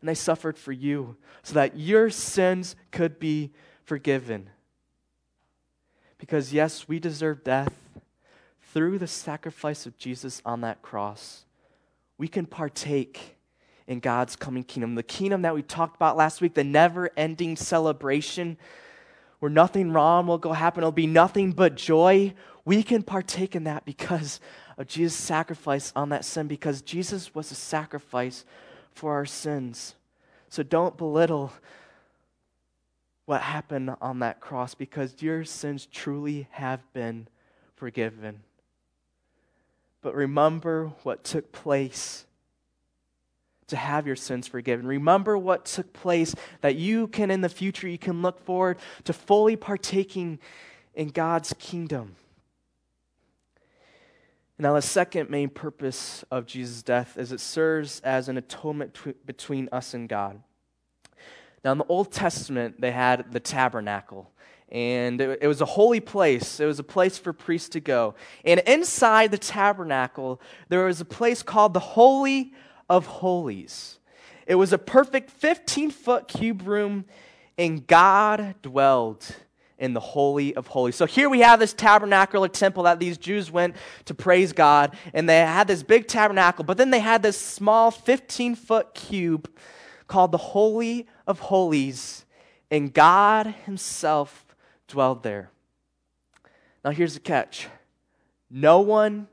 And 0.00 0.08
they 0.08 0.14
suffered 0.14 0.58
for 0.58 0.72
you 0.72 1.16
so 1.42 1.54
that 1.54 1.78
your 1.78 2.10
sins 2.10 2.76
could 2.90 3.18
be 3.18 3.52
forgiven. 3.84 4.50
Because, 6.18 6.52
yes, 6.52 6.88
we 6.88 6.98
deserve 6.98 7.44
death. 7.44 7.72
Through 8.72 8.98
the 8.98 9.06
sacrifice 9.06 9.86
of 9.86 9.96
Jesus 9.96 10.42
on 10.44 10.62
that 10.62 10.82
cross, 10.82 11.44
we 12.18 12.28
can 12.28 12.44
partake 12.44 13.33
in 13.86 14.00
God's 14.00 14.36
coming 14.36 14.64
kingdom. 14.64 14.94
The 14.94 15.02
kingdom 15.02 15.42
that 15.42 15.54
we 15.54 15.62
talked 15.62 15.96
about 15.96 16.16
last 16.16 16.40
week, 16.40 16.54
the 16.54 16.64
never 16.64 17.10
ending 17.16 17.56
celebration 17.56 18.56
where 19.40 19.50
nothing 19.50 19.92
wrong 19.92 20.26
will 20.26 20.38
go 20.38 20.52
happen, 20.52 20.82
it'll 20.82 20.92
be 20.92 21.06
nothing 21.06 21.52
but 21.52 21.74
joy. 21.74 22.32
We 22.64 22.82
can 22.82 23.02
partake 23.02 23.54
in 23.54 23.64
that 23.64 23.84
because 23.84 24.40
of 24.78 24.86
Jesus' 24.86 25.18
sacrifice 25.18 25.92
on 25.94 26.08
that 26.08 26.24
sin, 26.24 26.46
because 26.46 26.80
Jesus 26.80 27.34
was 27.34 27.50
a 27.52 27.54
sacrifice 27.54 28.44
for 28.92 29.12
our 29.12 29.26
sins. 29.26 29.94
So 30.48 30.62
don't 30.62 30.96
belittle 30.96 31.52
what 33.26 33.42
happened 33.42 33.94
on 34.00 34.20
that 34.20 34.40
cross 34.40 34.74
because 34.74 35.22
your 35.22 35.44
sins 35.44 35.86
truly 35.86 36.46
have 36.52 36.80
been 36.92 37.26
forgiven. 37.74 38.40
But 40.02 40.14
remember 40.14 40.92
what 41.02 41.24
took 41.24 41.52
place 41.52 42.26
to 43.68 43.76
have 43.76 44.06
your 44.06 44.16
sins 44.16 44.46
forgiven. 44.46 44.86
Remember 44.86 45.36
what 45.38 45.64
took 45.64 45.92
place 45.92 46.34
that 46.60 46.76
you 46.76 47.08
can 47.08 47.30
in 47.30 47.40
the 47.40 47.48
future 47.48 47.88
you 47.88 47.98
can 47.98 48.22
look 48.22 48.44
forward 48.44 48.78
to 49.04 49.12
fully 49.12 49.56
partaking 49.56 50.38
in 50.94 51.08
God's 51.08 51.54
kingdom. 51.58 52.16
Now, 54.58 54.74
the 54.74 54.82
second 54.82 55.30
main 55.30 55.48
purpose 55.48 56.24
of 56.30 56.46
Jesus' 56.46 56.82
death 56.82 57.18
is 57.18 57.32
it 57.32 57.40
serves 57.40 58.00
as 58.00 58.28
an 58.28 58.36
atonement 58.36 58.96
between 59.26 59.68
us 59.72 59.94
and 59.94 60.08
God. 60.08 60.40
Now, 61.64 61.72
in 61.72 61.78
the 61.78 61.86
Old 61.88 62.12
Testament, 62.12 62.80
they 62.80 62.92
had 62.92 63.32
the 63.32 63.40
tabernacle, 63.40 64.30
and 64.68 65.20
it, 65.20 65.40
it 65.42 65.48
was 65.48 65.60
a 65.60 65.66
holy 65.66 65.98
place. 65.98 66.60
It 66.60 66.66
was 66.66 66.78
a 66.78 66.84
place 66.84 67.18
for 67.18 67.32
priests 67.32 67.70
to 67.70 67.80
go. 67.80 68.14
And 68.44 68.60
inside 68.60 69.32
the 69.32 69.38
tabernacle, 69.38 70.40
there 70.68 70.84
was 70.84 71.00
a 71.00 71.04
place 71.04 71.42
called 71.42 71.74
the 71.74 71.80
Holy 71.80 72.52
of 72.88 73.06
Holies. 73.06 73.98
It 74.46 74.56
was 74.56 74.72
a 74.72 74.78
perfect 74.78 75.30
15 75.30 75.90
foot 75.90 76.28
cube 76.28 76.66
room, 76.66 77.04
and 77.56 77.86
God 77.86 78.54
dwelled 78.62 79.24
in 79.78 79.92
the 79.92 80.00
Holy 80.00 80.54
of 80.54 80.68
Holies. 80.68 80.96
So 80.96 81.06
here 81.06 81.28
we 81.28 81.40
have 81.40 81.58
this 81.58 81.72
tabernacle 81.72 82.44
or 82.44 82.48
temple 82.48 82.84
that 82.84 83.00
these 83.00 83.18
Jews 83.18 83.50
went 83.50 83.74
to 84.04 84.14
praise 84.14 84.52
God, 84.52 84.96
and 85.12 85.28
they 85.28 85.38
had 85.38 85.66
this 85.66 85.82
big 85.82 86.06
tabernacle, 86.06 86.64
but 86.64 86.76
then 86.76 86.90
they 86.90 87.00
had 87.00 87.22
this 87.22 87.38
small 87.38 87.90
15 87.90 88.54
foot 88.54 88.94
cube 88.94 89.50
called 90.06 90.32
the 90.32 90.38
Holy 90.38 91.06
of 91.26 91.40
Holies, 91.40 92.24
and 92.70 92.92
God 92.92 93.46
Himself 93.64 94.54
dwelled 94.86 95.22
there. 95.22 95.50
Now 96.84 96.90
here's 96.90 97.14
the 97.14 97.20
catch 97.20 97.68
no 98.50 98.80
one 98.80 99.26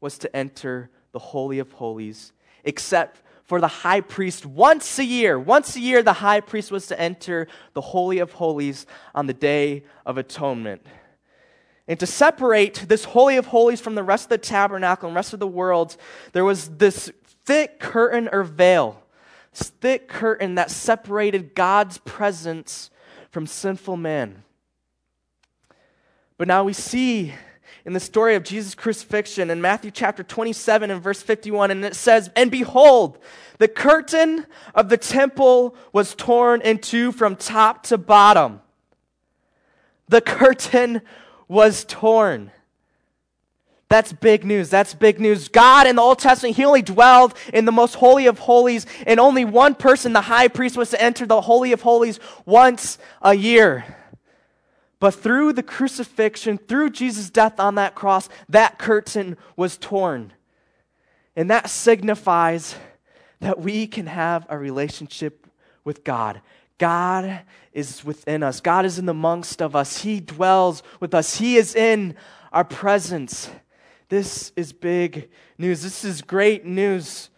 was 0.00 0.18
to 0.18 0.36
enter 0.36 0.90
the 1.12 1.18
Holy 1.18 1.58
of 1.58 1.72
Holies 1.72 2.32
except 2.66 3.22
for 3.44 3.60
the 3.60 3.68
high 3.68 4.00
priest 4.00 4.44
once 4.44 4.98
a 4.98 5.04
year. 5.04 5.38
Once 5.38 5.76
a 5.76 5.80
year, 5.80 6.02
the 6.02 6.14
high 6.14 6.40
priest 6.40 6.70
was 6.70 6.88
to 6.88 7.00
enter 7.00 7.46
the 7.72 7.80
Holy 7.80 8.18
of 8.18 8.32
Holies 8.32 8.86
on 9.14 9.26
the 9.26 9.32
Day 9.32 9.84
of 10.04 10.18
Atonement. 10.18 10.84
And 11.88 11.98
to 12.00 12.06
separate 12.06 12.86
this 12.88 13.04
Holy 13.04 13.36
of 13.36 13.46
Holies 13.46 13.80
from 13.80 13.94
the 13.94 14.02
rest 14.02 14.24
of 14.24 14.30
the 14.30 14.38
tabernacle 14.38 15.08
and 15.08 15.14
rest 15.14 15.32
of 15.32 15.38
the 15.38 15.46
world, 15.46 15.96
there 16.32 16.44
was 16.44 16.68
this 16.70 17.12
thick 17.44 17.78
curtain 17.78 18.28
or 18.32 18.42
veil, 18.42 19.00
this 19.52 19.70
thick 19.70 20.08
curtain 20.08 20.56
that 20.56 20.72
separated 20.72 21.54
God's 21.54 21.98
presence 21.98 22.90
from 23.30 23.46
sinful 23.46 23.96
man. 23.96 24.42
But 26.36 26.48
now 26.48 26.64
we 26.64 26.72
see 26.72 27.32
in 27.86 27.92
the 27.92 28.00
story 28.00 28.34
of 28.34 28.42
Jesus' 28.42 28.74
crucifixion 28.74 29.48
in 29.48 29.60
Matthew 29.60 29.92
chapter 29.92 30.24
27 30.24 30.90
and 30.90 31.00
verse 31.00 31.22
51, 31.22 31.70
and 31.70 31.84
it 31.84 31.94
says, 31.94 32.28
And 32.34 32.50
behold, 32.50 33.16
the 33.58 33.68
curtain 33.68 34.44
of 34.74 34.88
the 34.88 34.96
temple 34.96 35.76
was 35.92 36.16
torn 36.16 36.62
in 36.62 36.78
two 36.78 37.12
from 37.12 37.36
top 37.36 37.84
to 37.84 37.96
bottom. 37.96 38.60
The 40.08 40.20
curtain 40.20 41.00
was 41.46 41.84
torn. 41.84 42.50
That's 43.88 44.12
big 44.12 44.44
news. 44.44 44.68
That's 44.68 44.92
big 44.92 45.20
news. 45.20 45.46
God 45.46 45.86
in 45.86 45.94
the 45.94 46.02
Old 46.02 46.18
Testament, 46.18 46.56
He 46.56 46.64
only 46.64 46.82
dwelled 46.82 47.34
in 47.54 47.66
the 47.66 47.72
most 47.72 47.94
holy 47.94 48.26
of 48.26 48.40
holies, 48.40 48.84
and 49.06 49.20
only 49.20 49.44
one 49.44 49.76
person, 49.76 50.12
the 50.12 50.22
high 50.22 50.48
priest, 50.48 50.76
was 50.76 50.90
to 50.90 51.00
enter 51.00 51.24
the 51.24 51.40
Holy 51.40 51.70
of 51.70 51.82
Holies 51.82 52.18
once 52.44 52.98
a 53.22 53.34
year. 53.34 53.84
But 54.98 55.14
through 55.14 55.52
the 55.52 55.62
crucifixion, 55.62 56.58
through 56.58 56.90
Jesus' 56.90 57.30
death 57.30 57.60
on 57.60 57.74
that 57.74 57.94
cross, 57.94 58.28
that 58.48 58.78
curtain 58.78 59.36
was 59.56 59.76
torn. 59.76 60.32
And 61.34 61.50
that 61.50 61.68
signifies 61.68 62.76
that 63.40 63.60
we 63.60 63.86
can 63.86 64.06
have 64.06 64.46
a 64.48 64.56
relationship 64.56 65.46
with 65.84 66.02
God. 66.02 66.40
God 66.78 67.42
is 67.72 68.04
within 68.04 68.42
us. 68.42 68.60
God 68.60 68.84
is 68.86 68.98
in 68.98 69.06
the 69.06 69.12
amongst 69.12 69.60
of 69.60 69.76
us. 69.76 69.98
He 69.98 70.20
dwells 70.20 70.82
with 71.00 71.14
us. 71.14 71.36
He 71.36 71.56
is 71.56 71.74
in 71.74 72.14
our 72.52 72.64
presence. 72.64 73.50
This 74.08 74.52
is 74.56 74.72
big 74.72 75.30
news. 75.58 75.82
This 75.82 76.04
is 76.04 76.22
great 76.22 76.64
news. 76.64 77.28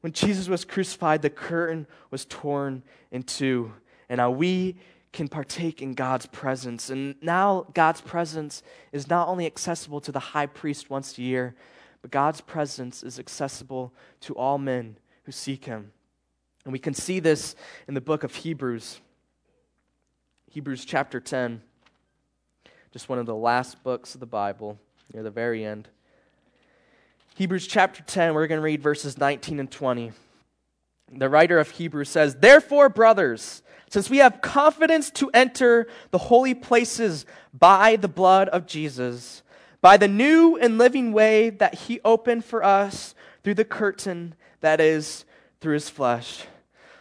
When 0.00 0.12
Jesus 0.12 0.48
was 0.48 0.64
crucified, 0.64 1.22
the 1.22 1.30
curtain 1.30 1.86
was 2.10 2.24
torn 2.24 2.82
in 3.10 3.22
two. 3.22 3.72
And 4.08 4.18
now 4.18 4.30
we 4.30 4.76
can 5.16 5.28
partake 5.28 5.80
in 5.80 5.94
God's 5.94 6.26
presence. 6.26 6.90
And 6.90 7.14
now 7.22 7.66
God's 7.72 8.02
presence 8.02 8.62
is 8.92 9.08
not 9.08 9.28
only 9.28 9.46
accessible 9.46 9.98
to 10.02 10.12
the 10.12 10.20
high 10.20 10.44
priest 10.44 10.90
once 10.90 11.16
a 11.16 11.22
year, 11.22 11.54
but 12.02 12.10
God's 12.10 12.42
presence 12.42 13.02
is 13.02 13.18
accessible 13.18 13.94
to 14.20 14.34
all 14.34 14.58
men 14.58 14.98
who 15.24 15.32
seek 15.32 15.64
him. 15.64 15.90
And 16.64 16.72
we 16.72 16.78
can 16.78 16.92
see 16.92 17.18
this 17.18 17.56
in 17.88 17.94
the 17.94 18.00
book 18.02 18.24
of 18.24 18.34
Hebrews. 18.34 19.00
Hebrews 20.50 20.84
chapter 20.84 21.18
10, 21.18 21.62
just 22.92 23.08
one 23.08 23.18
of 23.18 23.24
the 23.24 23.34
last 23.34 23.82
books 23.82 24.12
of 24.12 24.20
the 24.20 24.26
Bible, 24.26 24.78
near 25.14 25.22
the 25.22 25.30
very 25.30 25.64
end. 25.64 25.88
Hebrews 27.36 27.66
chapter 27.66 28.02
10, 28.02 28.34
we're 28.34 28.46
going 28.48 28.60
to 28.60 28.64
read 28.64 28.82
verses 28.82 29.16
19 29.16 29.60
and 29.60 29.70
20. 29.70 30.12
The 31.10 31.30
writer 31.30 31.58
of 31.58 31.70
Hebrews 31.70 32.10
says, 32.10 32.34
Therefore, 32.34 32.90
brothers, 32.90 33.62
since 33.96 34.10
we 34.10 34.18
have 34.18 34.42
confidence 34.42 35.08
to 35.08 35.30
enter 35.32 35.88
the 36.10 36.18
holy 36.18 36.52
places 36.52 37.24
by 37.54 37.96
the 37.96 38.08
blood 38.08 38.46
of 38.50 38.66
Jesus, 38.66 39.42
by 39.80 39.96
the 39.96 40.06
new 40.06 40.54
and 40.58 40.76
living 40.76 41.14
way 41.14 41.48
that 41.48 41.74
he 41.74 41.98
opened 42.04 42.44
for 42.44 42.62
us 42.62 43.14
through 43.42 43.54
the 43.54 43.64
curtain 43.64 44.34
that 44.60 44.82
is 44.82 45.24
through 45.62 45.72
his 45.72 45.88
flesh. 45.88 46.44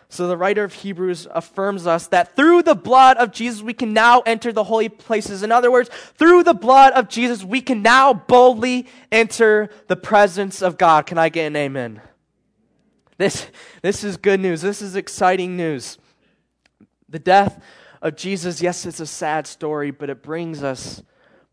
So 0.07 0.29
the 0.29 0.37
writer 0.37 0.63
of 0.63 0.71
Hebrews 0.71 1.27
affirms 1.31 1.85
us 1.85 2.07
that 2.07 2.33
through 2.33 2.63
the 2.63 2.75
blood 2.75 3.17
of 3.17 3.33
Jesus 3.33 3.61
we 3.61 3.73
can 3.73 3.91
now 3.91 4.21
enter 4.21 4.53
the 4.53 4.63
holy 4.63 4.87
places. 4.87 5.43
In 5.43 5.51
other 5.51 5.69
words, 5.69 5.89
through 6.13 6.43
the 6.43 6.53
blood 6.53 6.93
of 6.93 7.09
Jesus 7.09 7.43
we 7.43 7.59
can 7.59 7.81
now 7.81 8.13
boldly 8.13 8.87
enter 9.11 9.67
the 9.89 9.97
presence 9.97 10.61
of 10.61 10.77
God. 10.77 11.07
Can 11.07 11.17
I 11.17 11.27
get 11.27 11.47
an 11.47 11.57
amen? 11.57 11.99
This, 13.17 13.47
this 13.81 14.05
is 14.05 14.15
good 14.15 14.39
news. 14.39 14.61
This 14.61 14.81
is 14.81 14.95
exciting 14.95 15.57
news. 15.57 15.97
The 17.15 17.19
death 17.19 17.63
of 18.01 18.17
Jesus, 18.17 18.61
yes, 18.61 18.85
it's 18.85 18.99
a 18.99 19.05
sad 19.05 19.47
story, 19.47 19.89
but 19.89 20.09
it 20.09 20.21
brings 20.21 20.61
us 20.61 21.01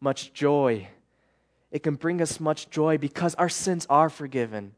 much 0.00 0.32
joy. 0.32 0.88
It 1.70 1.84
can 1.84 1.94
bring 1.94 2.20
us 2.20 2.40
much 2.40 2.68
joy 2.68 2.98
because 2.98 3.36
our 3.36 3.48
sins 3.48 3.86
are 3.88 4.10
forgiven. 4.10 4.74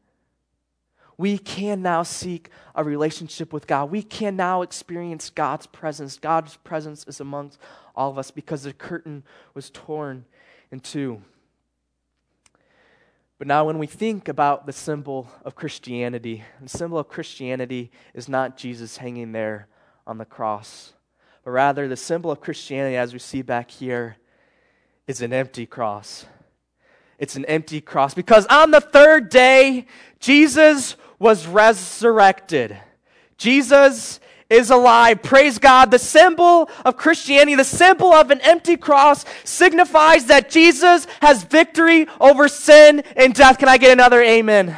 We 1.17 1.39
can 1.39 1.81
now 1.81 2.03
seek 2.03 2.51
a 2.75 2.83
relationship 2.83 3.51
with 3.51 3.65
God. 3.65 3.89
We 3.89 4.03
can 4.03 4.35
now 4.35 4.61
experience 4.61 5.31
God's 5.31 5.65
presence. 5.65 6.19
God's 6.19 6.55
presence 6.57 7.03
is 7.07 7.19
amongst 7.19 7.57
all 7.95 8.11
of 8.11 8.19
us 8.19 8.29
because 8.29 8.61
the 8.61 8.71
curtain 8.71 9.23
was 9.55 9.71
torn 9.71 10.25
in 10.69 10.81
two. 10.81 11.19
But 13.39 13.47
now, 13.47 13.65
when 13.65 13.79
we 13.79 13.87
think 13.87 14.27
about 14.27 14.67
the 14.67 14.71
symbol 14.71 15.31
of 15.43 15.55
Christianity, 15.55 16.43
the 16.61 16.69
symbol 16.69 16.99
of 16.99 17.07
Christianity 17.07 17.89
is 18.13 18.29
not 18.29 18.55
Jesus 18.55 18.97
hanging 18.97 19.31
there 19.31 19.67
on 20.07 20.17
the 20.17 20.25
cross, 20.25 20.93
but 21.43 21.51
rather 21.51 21.87
the 21.87 21.97
symbol 21.97 22.31
of 22.31 22.41
Christianity, 22.41 22.95
as 22.95 23.13
we 23.13 23.19
see 23.19 23.41
back 23.41 23.71
here, 23.71 24.17
is 25.07 25.21
an 25.21 25.33
empty 25.33 25.65
cross. 25.65 26.25
It's 27.17 27.35
an 27.35 27.45
empty 27.45 27.81
cross 27.81 28.13
because 28.13 28.45
on 28.47 28.71
the 28.71 28.81
third 28.81 29.29
day, 29.29 29.85
Jesus 30.19 30.95
was 31.17 31.47
resurrected. 31.47 32.77
Jesus 33.37 34.19
is 34.49 34.69
alive. 34.69 35.23
Praise 35.23 35.57
God. 35.57 35.91
The 35.91 35.99
symbol 35.99 36.69
of 36.83 36.97
Christianity, 36.97 37.55
the 37.55 37.63
symbol 37.63 38.13
of 38.13 38.31
an 38.31 38.41
empty 38.41 38.77
cross, 38.77 39.25
signifies 39.43 40.25
that 40.25 40.49
Jesus 40.49 41.07
has 41.21 41.43
victory 41.43 42.07
over 42.19 42.47
sin 42.47 43.03
and 43.15 43.33
death. 43.33 43.57
Can 43.57 43.69
I 43.69 43.77
get 43.77 43.91
another 43.91 44.21
amen? 44.21 44.75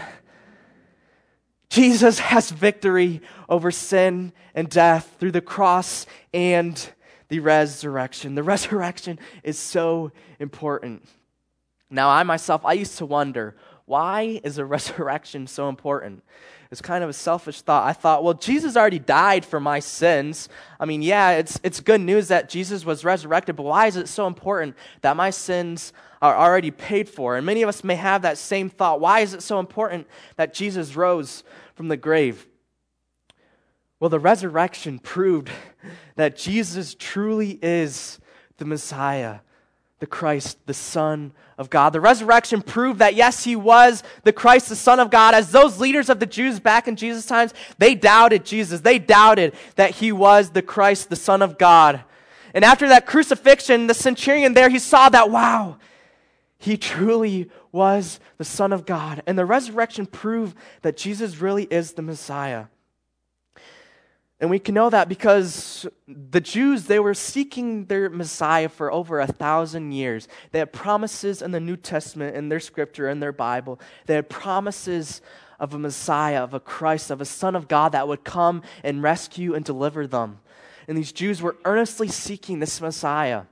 Jesus 1.70 2.20
has 2.20 2.50
victory 2.50 3.22
over 3.50 3.72
sin 3.72 4.32
and 4.56 4.70
death 4.70 5.16
through 5.20 5.32
the 5.32 5.42
cross 5.42 6.06
and 6.34 6.90
the 7.28 7.40
resurrection. 7.40 8.36
The 8.36 8.44
resurrection 8.44 9.20
is 9.44 9.60
so 9.60 10.12
important. 10.40 11.04
Now, 11.90 12.10
I 12.10 12.24
myself, 12.24 12.66
I 12.66 12.74
used 12.74 12.98
to 12.98 13.06
wonder 13.06 13.56
why 13.86 14.42
is 14.44 14.58
the 14.58 14.66
resurrection 14.78 15.48
so 15.48 15.70
important? 15.70 16.24
It's 16.70 16.82
kind 16.82 17.04
of 17.04 17.10
a 17.10 17.14
selfish 17.14 17.62
thought. 17.62 17.88
I 17.88 17.94
thought, 17.94 18.24
well, 18.24 18.34
Jesus 18.34 18.76
already 18.76 19.00
died 19.00 19.46
for 19.46 19.60
my 19.60 19.80
sins. 19.80 20.50
I 20.80 20.86
mean, 20.86 21.02
yeah, 21.02 21.32
it's, 21.32 21.58
it's 21.64 21.80
good 21.80 22.02
news 22.02 22.28
that 22.28 22.50
Jesus 22.50 22.84
was 22.84 23.06
resurrected, 23.06 23.56
but 23.56 23.64
why 23.64 23.88
is 23.88 23.96
it 23.96 24.10
so 24.10 24.28
important 24.28 24.76
that 25.02 25.16
my 25.16 25.30
sins 25.30 25.94
are 26.22 26.36
already 26.36 26.72
paid 26.72 27.10
for? 27.10 27.38
And 27.38 27.46
many 27.46 27.62
of 27.62 27.70
us 27.70 27.84
may 27.84 27.96
have 27.96 28.22
that 28.24 28.38
same 28.38 28.70
thought. 28.70 29.00
Why 29.00 29.22
is 29.22 29.34
it 29.34 29.44
so 29.44 29.60
important 29.60 30.08
that 30.36 30.54
Jesus 30.54 30.96
rose 30.96 31.44
from 31.76 31.88
the 31.88 31.98
grave? 31.98 32.48
Well, 34.00 34.10
the 34.10 34.20
resurrection 34.20 35.00
proved 35.00 35.50
that 36.16 36.38
Jesus 36.38 36.96
truly 36.98 37.60
is 37.62 38.20
the 38.58 38.66
Messiah 38.66 39.40
the 40.00 40.08
Christ, 40.08 40.58
the 40.68 40.74
Son 40.74 41.32
of 41.58 41.70
God. 41.70 41.92
The 41.92 42.00
resurrection 42.00 42.62
proved 42.62 43.00
that, 43.00 43.16
yes, 43.16 43.44
he 43.44 43.56
was 43.56 44.04
the 44.24 44.34
Christ, 44.34 44.70
the 44.70 44.76
Son 44.76 45.00
of 45.00 45.10
God. 45.10 45.34
As 45.34 45.52
those 45.52 45.80
leaders 45.80 46.10
of 46.10 46.20
the 46.20 46.28
Jews 46.28 46.60
back 46.60 46.88
in 46.88 46.96
Jesus' 46.96 47.26
times, 47.26 47.54
they 47.80 47.96
doubted 47.96 48.46
Jesus. 48.46 48.82
They 48.82 49.00
doubted 49.00 49.56
that 49.76 49.96
he 49.96 50.12
was 50.12 50.52
the 50.52 50.62
Christ, 50.62 51.10
the 51.10 51.16
Son 51.16 51.42
of 51.42 51.58
God. 51.58 52.04
And 52.54 52.64
after 52.64 52.88
that 52.90 53.08
crucifixion, 53.08 53.88
the 53.88 53.94
centurion 53.94 54.54
there, 54.54 54.70
he 54.70 54.80
saw 54.80 55.10
that, 55.10 55.32
wow, 55.32 55.78
he 56.58 56.78
truly 56.78 57.50
was 57.72 58.20
the 58.38 58.46
Son 58.46 58.74
of 58.74 58.86
God. 58.86 59.22
And 59.28 59.38
the 59.38 59.46
resurrection 59.46 60.06
proved 60.06 60.58
that 60.82 60.98
Jesus 60.98 61.38
really 61.38 61.64
is 61.66 61.94
the 61.94 62.02
Messiah. 62.02 62.66
And 64.40 64.52
we 64.52 64.60
can 64.60 64.76
know 64.76 64.90
that 64.92 65.10
because 65.10 65.88
the 66.08 66.42
Jews, 66.42 66.84
they 66.84 67.00
were 67.00 67.16
seeking 67.16 67.86
their 67.86 68.10
Messiah 68.10 68.70
for 68.70 68.92
over 68.92 69.20
a 69.20 69.28
thousand 69.28 69.94
years. 69.94 70.28
They 70.52 70.60
had 70.60 70.72
promises 70.72 71.42
in 71.42 71.52
the 71.52 71.60
New 71.60 71.76
Testament, 71.76 72.36
in 72.36 72.50
their 72.50 72.60
scripture, 72.60 73.10
in 73.10 73.20
their 73.20 73.32
Bible. 73.32 73.80
They 74.06 74.14
had 74.14 74.30
promises 74.30 75.22
of 75.60 75.74
a 75.74 75.80
Messiah, 75.80 76.44
of 76.44 76.54
a 76.54 76.60
Christ, 76.60 77.10
of 77.10 77.20
a 77.20 77.26
Son 77.26 77.56
of 77.56 77.68
God 77.68 77.94
that 77.94 78.08
would 78.08 78.24
come 78.24 78.62
and 78.84 79.02
rescue 79.02 79.56
and 79.56 79.66
deliver 79.66 80.06
them. 80.06 80.40
And 80.88 80.96
these 80.96 81.12
Jews 81.12 81.42
were 81.42 81.58
earnestly 81.66 82.08
seeking 82.08 82.60
this 82.60 82.80
Messiah. 82.80 83.44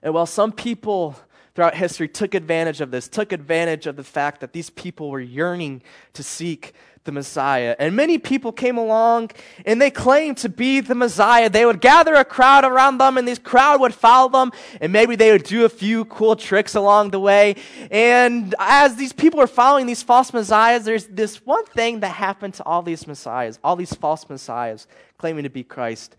And 0.00 0.14
while 0.14 0.26
some 0.26 0.52
people 0.52 1.16
throughout 1.56 1.74
history 1.74 2.06
took 2.06 2.34
advantage 2.34 2.82
of 2.82 2.90
this, 2.90 3.08
took 3.08 3.32
advantage 3.32 3.86
of 3.86 3.96
the 3.96 4.04
fact 4.04 4.42
that 4.42 4.52
these 4.52 4.68
people 4.68 5.08
were 5.08 5.20
yearning 5.20 5.82
to 6.12 6.22
seek 6.22 6.74
the 7.04 7.12
Messiah. 7.12 7.74
And 7.78 7.96
many 7.96 8.18
people 8.18 8.52
came 8.52 8.76
along 8.76 9.30
and 9.64 9.80
they 9.80 9.90
claimed 9.90 10.36
to 10.38 10.50
be 10.50 10.80
the 10.80 10.94
Messiah. 10.94 11.48
They 11.48 11.64
would 11.64 11.80
gather 11.80 12.14
a 12.14 12.26
crowd 12.26 12.64
around 12.64 12.98
them 12.98 13.16
and 13.16 13.26
this 13.26 13.38
crowd 13.38 13.80
would 13.80 13.94
follow 13.94 14.28
them 14.28 14.52
and 14.82 14.92
maybe 14.92 15.16
they 15.16 15.32
would 15.32 15.44
do 15.44 15.64
a 15.64 15.70
few 15.70 16.04
cool 16.04 16.36
tricks 16.36 16.74
along 16.74 17.10
the 17.10 17.20
way. 17.20 17.56
And 17.90 18.54
as 18.58 18.96
these 18.96 19.14
people 19.14 19.40
are 19.40 19.46
following 19.46 19.86
these 19.86 20.02
false 20.02 20.34
messiahs, 20.34 20.84
there's 20.84 21.06
this 21.06 21.46
one 21.46 21.64
thing 21.64 22.00
that 22.00 22.08
happened 22.08 22.52
to 22.54 22.64
all 22.64 22.82
these 22.82 23.06
messiahs, 23.06 23.58
all 23.64 23.76
these 23.76 23.94
false 23.94 24.28
messiahs 24.28 24.86
claiming 25.16 25.44
to 25.44 25.50
be 25.50 25.64
Christ. 25.64 26.16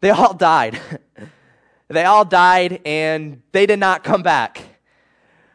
They 0.00 0.10
all 0.10 0.34
died. 0.52 0.78
They 1.92 2.04
all 2.04 2.24
died 2.24 2.80
and 2.84 3.42
they 3.52 3.66
did 3.66 3.78
not 3.78 4.04
come 4.04 4.22
back. 4.22 4.62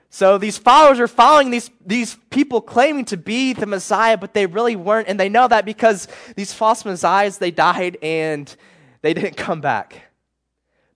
So 0.10 0.38
these 0.38 0.58
followers 0.58 1.00
are 1.00 1.08
following 1.08 1.52
these, 1.52 1.70
these 1.86 2.16
people 2.30 2.62
claiming 2.62 3.06
to 3.06 3.18
be 3.18 3.54
the 3.54 3.66
Messiah, 3.66 4.18
but 4.18 4.34
they 4.34 4.46
really 4.46 4.76
weren't. 4.76 5.08
And 5.08 5.20
they 5.20 5.30
know 5.30 5.48
that 5.48 5.66
because 5.66 6.08
these 6.36 6.54
false 6.54 6.86
messiahs, 6.86 7.38
they 7.38 7.52
died 7.52 7.98
and 8.02 8.54
they 9.02 9.14
didn't 9.14 9.38
come 9.38 9.62
back. 9.62 10.02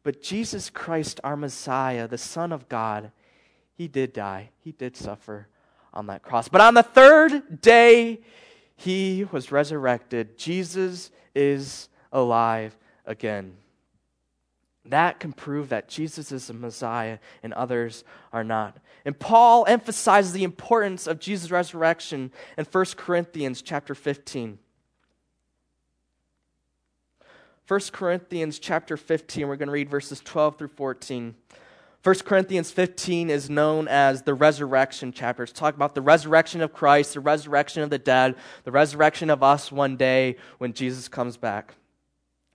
But 0.04 0.22
Jesus 0.22 0.70
Christ, 0.70 1.20
our 1.24 1.36
Messiah, 1.38 2.08
the 2.08 2.18
Son 2.18 2.52
of 2.52 2.68
God, 2.68 3.12
he 3.74 3.88
did 3.88 4.14
die. 4.14 4.50
He 4.64 4.72
did 4.72 4.98
suffer 4.98 5.48
on 5.94 6.08
that 6.08 6.24
cross. 6.24 6.48
But 6.48 6.62
on 6.62 6.74
the 6.74 6.84
third 6.84 7.62
day, 7.62 8.22
he 8.76 9.28
was 9.32 9.52
resurrected. 9.52 10.38
Jesus 10.38 11.12
is 11.36 11.90
alive 12.12 12.76
again. 13.06 13.56
That 14.86 15.20
can 15.20 15.32
prove 15.32 15.70
that 15.70 15.88
Jesus 15.88 16.32
is 16.32 16.48
the 16.48 16.54
Messiah 16.54 17.20
and 17.44 17.54
others 17.54 18.04
are 18.34 18.44
not. 18.44 18.78
And 19.06 19.18
Paul 19.18 19.66
emphasizes 19.68 20.34
the 20.34 20.44
importance 20.44 21.06
of 21.08 21.20
Jesus' 21.20 21.52
resurrection 21.52 22.32
in 22.58 22.66
1 22.66 22.86
Corinthians 22.98 23.62
chapter 23.62 23.94
15. 23.94 24.58
1 27.68 27.80
Corinthians 27.94 28.60
chapter 28.60 28.98
15, 28.98 29.48
we're 29.48 29.56
going 29.56 29.68
to 29.68 29.74
read 29.74 29.90
verses 29.90 30.20
12 30.20 30.58
through 30.58 30.68
14. 30.68 31.36
1 32.04 32.16
Corinthians 32.26 32.72
15 32.72 33.30
is 33.30 33.50
known 33.50 33.88
as 33.88 34.24
the 34.24 34.34
resurrection 34.34 35.14
chapter. 35.14 35.44
It's 35.44 35.52
talking 35.52 35.78
about 35.78 35.94
the 35.94 36.02
resurrection 36.02 36.62
of 36.62 36.74
Christ, 36.74 37.14
the 37.14 37.20
resurrection 37.20 37.84
of 37.84 37.92
the 37.92 38.00
dead, 38.00 38.36
the 38.64 38.72
resurrection 38.72 39.30
of 39.30 39.44
us 39.44 39.72
one 39.72 39.96
day 39.96 40.38
when 40.58 40.74
Jesus 40.74 41.08
comes 41.08 41.38
back. 41.38 41.76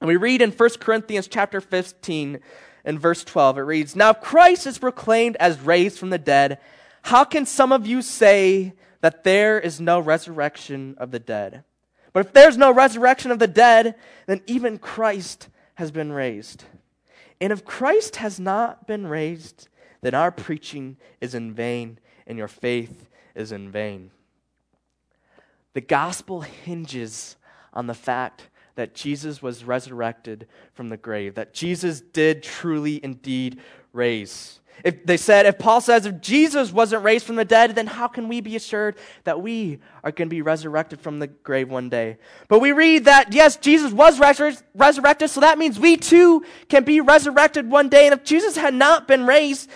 And 0.01 0.09
we 0.09 0.17
read 0.17 0.43
in 0.43 0.51
1 0.51 0.71
Corinthians 0.81 1.29
chapter 1.29 1.61
15 1.61 2.41
and 2.85 3.01
verse 3.01 3.25
12, 3.25 3.59
it 3.59 3.63
reads, 3.63 3.97
Now 3.97 4.11
if 4.11 4.21
Christ 4.21 4.67
is 4.67 4.79
proclaimed 4.79 5.37
as 5.41 5.61
raised 5.61 5.99
from 5.99 6.11
the 6.11 6.19
dead, 6.19 6.59
how 7.03 7.25
can 7.25 7.47
some 7.47 7.73
of 7.73 7.87
you 7.87 8.03
say 8.03 8.75
that 9.01 9.25
there 9.25 9.59
is 9.59 9.81
no 9.81 10.01
resurrection 10.01 10.95
of 10.99 11.11
the 11.11 11.19
dead? 11.19 11.65
But 12.13 12.27
if 12.27 12.33
there's 12.33 12.57
no 12.57 12.73
resurrection 12.73 13.31
of 13.31 13.39
the 13.39 13.47
dead, 13.47 13.97
then 14.27 14.41
even 14.47 14.79
Christ 14.79 15.49
has 15.75 15.91
been 15.91 16.13
raised. 16.13 16.65
And 17.41 17.53
if 17.53 17.65
Christ 17.65 18.17
has 18.17 18.41
not 18.41 18.87
been 18.87 19.07
raised, 19.07 19.69
then 20.01 20.15
our 20.15 20.31
preaching 20.31 20.97
is 21.21 21.35
in 21.35 21.53
vain 21.53 21.99
and 22.27 22.39
your 22.39 22.49
faith 22.49 23.09
is 23.35 23.53
in 23.53 23.71
vain. 23.71 24.11
The 25.75 25.81
gospel 25.81 26.41
hinges 26.41 27.37
on 27.75 27.87
the 27.87 27.95
fact 27.95 28.49
that 28.77 28.95
Jesus 28.95 29.43
was 29.43 29.65
resurrected 29.65 30.47
from 30.73 30.89
the 30.89 30.97
grave, 30.97 31.35
that 31.35 31.53
Jesus 31.53 32.01
did 32.01 32.43
truly 32.43 33.03
indeed 33.03 33.61
raise. 33.93 34.61
If 34.85 35.07
they 35.07 35.17
said, 35.17 35.47
if 35.47 35.59
Paul 35.59 35.81
says, 35.81 36.05
if 36.05 36.21
Jesus 36.21 36.71
wasn't 36.71 37.03
raised 37.03 37.25
from 37.25 37.37
the 37.37 37.45
dead, 37.47 37.75
then 37.75 37.87
how 37.87 38.09
can 38.09 38.29
we 38.29 38.43
be 38.43 38.57
assured 38.57 38.97
that 39.25 39.41
we 39.41 39.79
are 40.05 40.13
going 40.13 40.29
to 40.29 40.35
be 40.35 40.43
resurrected 40.43 41.01
from 41.01 41.19
the 41.19 41.27
grave 41.27 41.71
one 41.71 41.89
day? 41.89 42.19
But 42.49 42.61
we 42.61 42.73
read 42.73 43.07
that, 43.07 43.33
yes, 43.33 43.57
Jesus 43.57 43.93
was 43.93 44.21
resur- 44.21 44.63
resurrected, 44.75 45.31
so 45.31 45.41
that 45.41 45.59
means 45.59 45.81
we 45.81 45.97
too 45.97 46.45
can 46.69 46.85
be 46.85 47.01
resurrected 47.01 47.71
one 47.71 47.89
day. 47.89 48.07
And 48.07 48.13
if 48.13 48.25
Jesus 48.25 48.57
had 48.57 48.75
not 48.75 49.09
been 49.09 49.27
raised, 49.27 49.71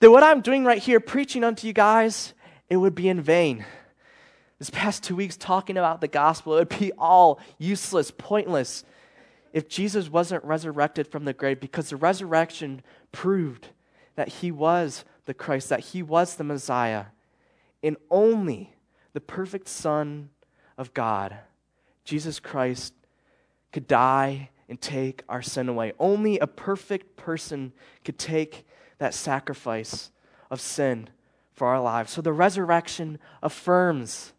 then 0.00 0.10
what 0.10 0.24
I'm 0.24 0.40
doing 0.40 0.64
right 0.64 0.82
here, 0.82 0.98
preaching 0.98 1.44
unto 1.44 1.68
you 1.68 1.72
guys, 1.72 2.34
it 2.68 2.76
would 2.76 2.96
be 2.96 3.08
in 3.08 3.20
vain. 3.20 3.64
This 4.60 4.70
past 4.70 5.02
two 5.02 5.16
weeks 5.16 5.38
talking 5.38 5.78
about 5.78 6.02
the 6.02 6.06
gospel, 6.06 6.54
it 6.54 6.70
would 6.70 6.78
be 6.78 6.92
all 6.98 7.40
useless, 7.56 8.10
pointless 8.10 8.84
if 9.54 9.68
Jesus 9.68 10.10
wasn't 10.10 10.44
resurrected 10.44 11.08
from 11.08 11.24
the 11.24 11.32
grave 11.32 11.60
because 11.60 11.88
the 11.88 11.96
resurrection 11.96 12.82
proved 13.10 13.68
that 14.16 14.28
he 14.28 14.52
was 14.52 15.06
the 15.24 15.32
Christ, 15.32 15.70
that 15.70 15.80
he 15.80 16.02
was 16.02 16.36
the 16.36 16.44
Messiah, 16.44 17.06
and 17.82 17.96
only 18.10 18.76
the 19.14 19.20
perfect 19.20 19.66
Son 19.66 20.28
of 20.76 20.92
God, 20.92 21.38
Jesus 22.04 22.38
Christ, 22.38 22.92
could 23.72 23.88
die 23.88 24.50
and 24.68 24.78
take 24.78 25.22
our 25.26 25.40
sin 25.40 25.70
away. 25.70 25.94
Only 25.98 26.38
a 26.38 26.46
perfect 26.46 27.16
person 27.16 27.72
could 28.04 28.18
take 28.18 28.66
that 28.98 29.14
sacrifice 29.14 30.10
of 30.50 30.60
sin 30.60 31.08
for 31.54 31.66
our 31.66 31.80
lives. 31.80 32.12
So 32.12 32.20
the 32.20 32.32
resurrection 32.34 33.18
affirms 33.42 34.34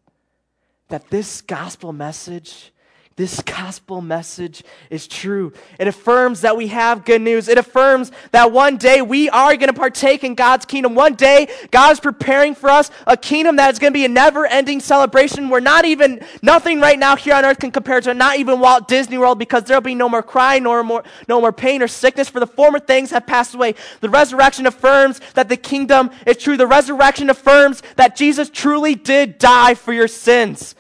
that 0.92 1.10
this 1.10 1.42
gospel 1.42 1.92
message 1.92 2.72
this 3.18 3.42
gospel 3.42 4.02
message 4.02 4.64
is 4.90 5.06
true. 5.06 5.52
It 5.78 5.88
affirms 5.88 6.42
that 6.42 6.56
we 6.56 6.68
have 6.68 7.04
good 7.04 7.22
news. 7.22 7.50
It 7.50 7.58
affirms 7.58 8.10
that 8.32 8.54
one 8.54 8.78
day 8.78 9.02
we 9.02 9.30
are 9.30 9.56
going 9.58 9.68
to 9.68 9.80
partake 9.80 10.24
in 10.24 10.34
God's 10.34 10.66
kingdom. 10.66 10.96
One 10.96 11.16
day, 11.16 11.48
God 11.72 11.92
is 11.92 12.00
preparing 12.00 12.56
for 12.56 12.70
us 12.70 12.90
a 13.06 13.18
kingdom 13.18 13.58
that 13.58 13.72
is 13.72 13.80
going 13.80 13.92
to 13.92 13.94
be 13.94 14.06
a 14.06 14.10
never 14.10 14.48
ending 14.48 14.80
celebration 14.80 15.50
where 15.50 15.60
not 15.60 15.84
even, 15.84 16.26
nothing 16.42 16.80
right 16.80 16.98
now 16.98 17.18
here 17.18 17.36
on 17.36 17.44
earth 17.44 17.60
can 17.60 17.70
compare 17.70 18.00
to 18.00 18.14
not 18.14 18.40
even 18.40 18.60
Walt 18.60 18.88
Disney 18.88 19.18
World, 19.18 19.38
because 19.38 19.66
there'll 19.66 19.82
be 19.82 19.94
no 19.94 20.10
more 20.10 20.24
crying, 20.24 20.64
nor 20.64 20.82
more, 20.82 21.04
no 21.28 21.42
more 21.42 21.52
pain 21.52 21.84
or 21.84 21.88
sickness, 21.88 22.30
for 22.30 22.40
the 22.40 22.48
former 22.48 22.80
things 22.80 23.12
have 23.12 23.28
passed 23.28 23.54
away. 23.54 23.76
The 24.00 24.10
resurrection 24.10 24.66
affirms 24.66 25.20
that 25.36 25.50
the 25.50 25.58
kingdom 25.58 26.12
is 26.26 26.38
true. 26.38 26.56
The 26.56 26.66
resurrection 26.66 27.30
affirms 27.30 27.84
that 27.98 28.16
Jesus 28.16 28.50
truly 28.50 28.96
did 28.96 29.38
die 29.38 29.76
for 29.76 29.92
your 29.94 30.08
sins. 30.08 30.76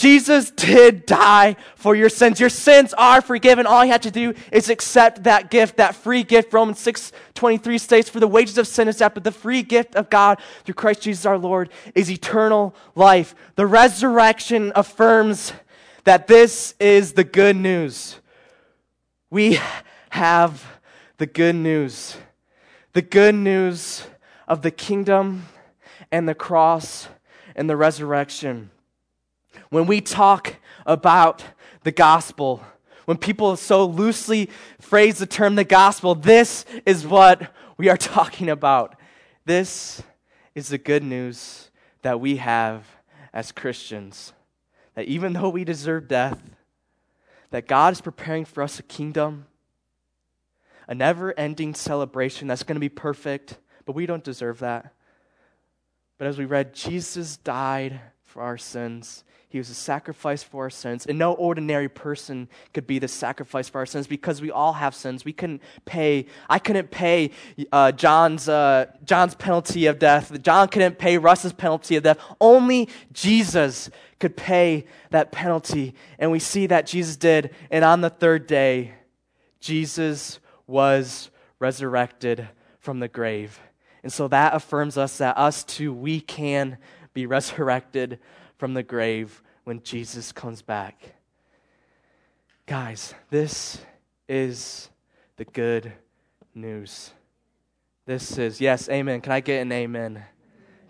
Jesus 0.00 0.50
did 0.50 1.04
die 1.04 1.56
for 1.76 1.94
your 1.94 2.08
sins. 2.08 2.40
Your 2.40 2.48
sins 2.48 2.94
are 2.94 3.20
forgiven. 3.20 3.66
All 3.66 3.84
you 3.84 3.92
have 3.92 4.00
to 4.00 4.10
do 4.10 4.32
is 4.50 4.70
accept 4.70 5.24
that 5.24 5.50
gift, 5.50 5.76
that 5.76 5.94
free 5.94 6.22
gift. 6.22 6.54
Romans 6.54 6.78
6 6.78 7.12
23 7.34 7.76
states, 7.76 8.08
For 8.08 8.18
the 8.18 8.26
wages 8.26 8.56
of 8.56 8.66
sin 8.66 8.88
is 8.88 8.96
death, 8.96 9.12
but 9.12 9.24
the 9.24 9.30
free 9.30 9.62
gift 9.62 9.94
of 9.96 10.08
God 10.08 10.38
through 10.64 10.76
Christ 10.76 11.02
Jesus 11.02 11.26
our 11.26 11.36
Lord 11.36 11.68
is 11.94 12.10
eternal 12.10 12.74
life. 12.94 13.34
The 13.56 13.66
resurrection 13.66 14.72
affirms 14.74 15.52
that 16.04 16.26
this 16.26 16.74
is 16.80 17.12
the 17.12 17.24
good 17.24 17.56
news. 17.56 18.20
We 19.28 19.60
have 20.08 20.64
the 21.18 21.26
good 21.26 21.56
news. 21.56 22.16
The 22.94 23.02
good 23.02 23.34
news 23.34 24.06
of 24.48 24.62
the 24.62 24.70
kingdom 24.70 25.44
and 26.10 26.26
the 26.26 26.34
cross 26.34 27.08
and 27.54 27.68
the 27.68 27.76
resurrection. 27.76 28.70
When 29.70 29.86
we 29.86 30.00
talk 30.00 30.56
about 30.84 31.44
the 31.84 31.92
gospel, 31.92 32.62
when 33.04 33.16
people 33.16 33.56
so 33.56 33.84
loosely 33.84 34.50
phrase 34.80 35.18
the 35.18 35.26
term 35.26 35.54
the 35.54 35.64
gospel, 35.64 36.14
this 36.14 36.64
is 36.84 37.06
what 37.06 37.52
we 37.76 37.88
are 37.88 37.96
talking 37.96 38.50
about. 38.50 38.96
This 39.44 40.02
is 40.54 40.68
the 40.68 40.78
good 40.78 41.04
news 41.04 41.70
that 42.02 42.20
we 42.20 42.36
have 42.36 42.84
as 43.32 43.52
Christians. 43.52 44.32
That 44.94 45.06
even 45.06 45.32
though 45.32 45.48
we 45.48 45.64
deserve 45.64 46.08
death, 46.08 46.40
that 47.50 47.68
God 47.68 47.92
is 47.92 48.00
preparing 48.00 48.44
for 48.44 48.62
us 48.62 48.78
a 48.78 48.82
kingdom, 48.82 49.46
a 50.88 50.94
never 50.94 51.32
ending 51.38 51.74
celebration 51.74 52.48
that's 52.48 52.64
going 52.64 52.74
to 52.74 52.80
be 52.80 52.88
perfect, 52.88 53.58
but 53.84 53.94
we 53.94 54.06
don't 54.06 54.24
deserve 54.24 54.58
that. 54.60 54.94
But 56.18 56.26
as 56.26 56.38
we 56.38 56.44
read, 56.44 56.74
Jesus 56.74 57.36
died 57.36 58.00
for 58.24 58.42
our 58.42 58.58
sins. 58.58 59.24
He 59.50 59.58
was 59.58 59.68
a 59.68 59.74
sacrifice 59.74 60.44
for 60.44 60.62
our 60.62 60.70
sins. 60.70 61.06
And 61.06 61.18
no 61.18 61.32
ordinary 61.32 61.88
person 61.88 62.48
could 62.72 62.86
be 62.86 63.00
the 63.00 63.08
sacrifice 63.08 63.68
for 63.68 63.78
our 63.78 63.86
sins 63.86 64.06
because 64.06 64.40
we 64.40 64.52
all 64.52 64.74
have 64.74 64.94
sins. 64.94 65.24
We 65.24 65.32
couldn't 65.32 65.60
pay, 65.84 66.26
I 66.48 66.60
couldn't 66.60 66.92
pay 66.92 67.32
uh, 67.72 67.90
John's, 67.90 68.48
uh, 68.48 68.86
John's 69.04 69.34
penalty 69.34 69.86
of 69.86 69.98
death. 69.98 70.40
John 70.40 70.68
couldn't 70.68 70.98
pay 70.98 71.18
Russ's 71.18 71.52
penalty 71.52 71.96
of 71.96 72.04
death. 72.04 72.18
Only 72.40 72.88
Jesus 73.12 73.90
could 74.20 74.36
pay 74.36 74.86
that 75.10 75.32
penalty. 75.32 75.96
And 76.20 76.30
we 76.30 76.38
see 76.38 76.68
that 76.68 76.86
Jesus 76.86 77.16
did. 77.16 77.52
And 77.72 77.84
on 77.84 78.02
the 78.02 78.10
third 78.10 78.46
day, 78.46 78.94
Jesus 79.58 80.38
was 80.68 81.28
resurrected 81.58 82.48
from 82.78 83.00
the 83.00 83.08
grave. 83.08 83.58
And 84.04 84.12
so 84.12 84.28
that 84.28 84.54
affirms 84.54 84.96
us 84.96 85.18
that 85.18 85.36
us 85.36 85.64
too, 85.64 85.92
we 85.92 86.20
can 86.20 86.78
be 87.14 87.26
resurrected 87.26 88.20
from 88.60 88.74
the 88.74 88.82
grave 88.82 89.42
when 89.64 89.82
Jesus 89.82 90.32
comes 90.32 90.60
back. 90.60 91.14
Guys, 92.66 93.14
this 93.30 93.78
is 94.28 94.90
the 95.36 95.46
good 95.46 95.90
news. 96.54 97.14
This 98.04 98.36
is, 98.36 98.60
yes, 98.60 98.86
amen. 98.90 99.22
Can 99.22 99.32
I 99.32 99.40
get 99.40 99.62
an 99.62 99.72
amen? 99.72 100.22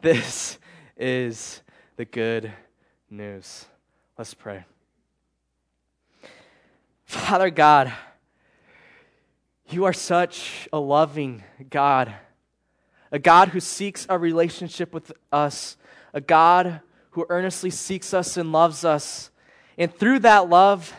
This 0.03 0.59
is 0.97 1.63
the 1.95 2.05
good 2.05 2.53
news. 3.09 3.67
Let's 4.19 4.35
pray. 4.35 4.65
Father 7.05 7.51
God, 7.51 7.93
you 9.69 9.85
are 9.85 9.93
such 9.93 10.69
a 10.73 10.81
loving 10.81 11.45
God, 11.71 12.13
a 13.13 13.21
God 13.21 13.51
who 13.51 13.61
seeks 13.61 14.09
a 14.09 14.19
relationship 14.19 14.93
with 14.93 15.13
us, 15.31 15.77
a 16.13 16.21
God 16.21 16.81
who 17.11 17.27
earnestly 17.29 17.71
seeks 17.71 18.15
us 18.15 18.37
and 18.37 18.53
loves 18.53 18.85
us. 18.85 19.31
And 19.77 19.95
through 19.95 20.21
that 20.21 20.49
love, 20.49 20.95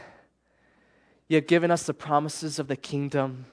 you 1.27 1.35
have 1.35 1.47
given 1.47 1.71
us 1.71 1.83
the 1.83 1.93
promises 1.93 2.59
of 2.59 2.67
the 2.67 2.75
kingdom 2.75 3.45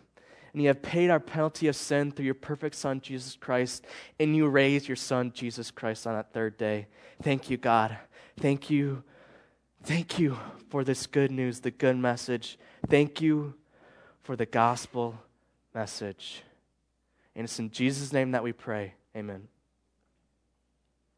and 0.52 0.62
you 0.62 0.68
have 0.68 0.82
paid 0.82 1.11
our 1.11 1.20
penalty 1.20 1.68
of 1.68 1.76
sin 1.76 2.11
through 2.11 2.24
your 2.24 2.34
perfect 2.34 2.74
Son, 2.74 3.00
Jesus 3.00 3.36
Christ, 3.36 3.84
and 4.18 4.34
you 4.34 4.48
raised 4.48 4.88
your 4.88 4.96
Son, 4.96 5.30
Jesus 5.32 5.70
Christ, 5.70 6.06
on 6.06 6.14
that 6.14 6.32
third 6.32 6.56
day. 6.56 6.86
Thank 7.22 7.50
you, 7.50 7.56
God. 7.56 7.96
Thank 8.38 8.70
you. 8.70 9.02
Thank 9.84 10.18
you 10.18 10.36
for 10.68 10.84
this 10.84 11.06
good 11.06 11.30
news, 11.30 11.61
the 11.61 11.70
good 11.70 11.96
message. 11.96 12.59
Thank 12.88 13.20
you 13.20 13.54
for 14.22 14.36
the 14.36 14.46
gospel 14.46 15.14
message. 15.74 16.42
And 17.36 17.44
it's 17.44 17.59
in 17.59 17.70
Jesus' 17.70 18.12
name 18.12 18.32
that 18.32 18.42
we 18.42 18.52
pray. 18.52 18.94
Amen. 19.16 19.48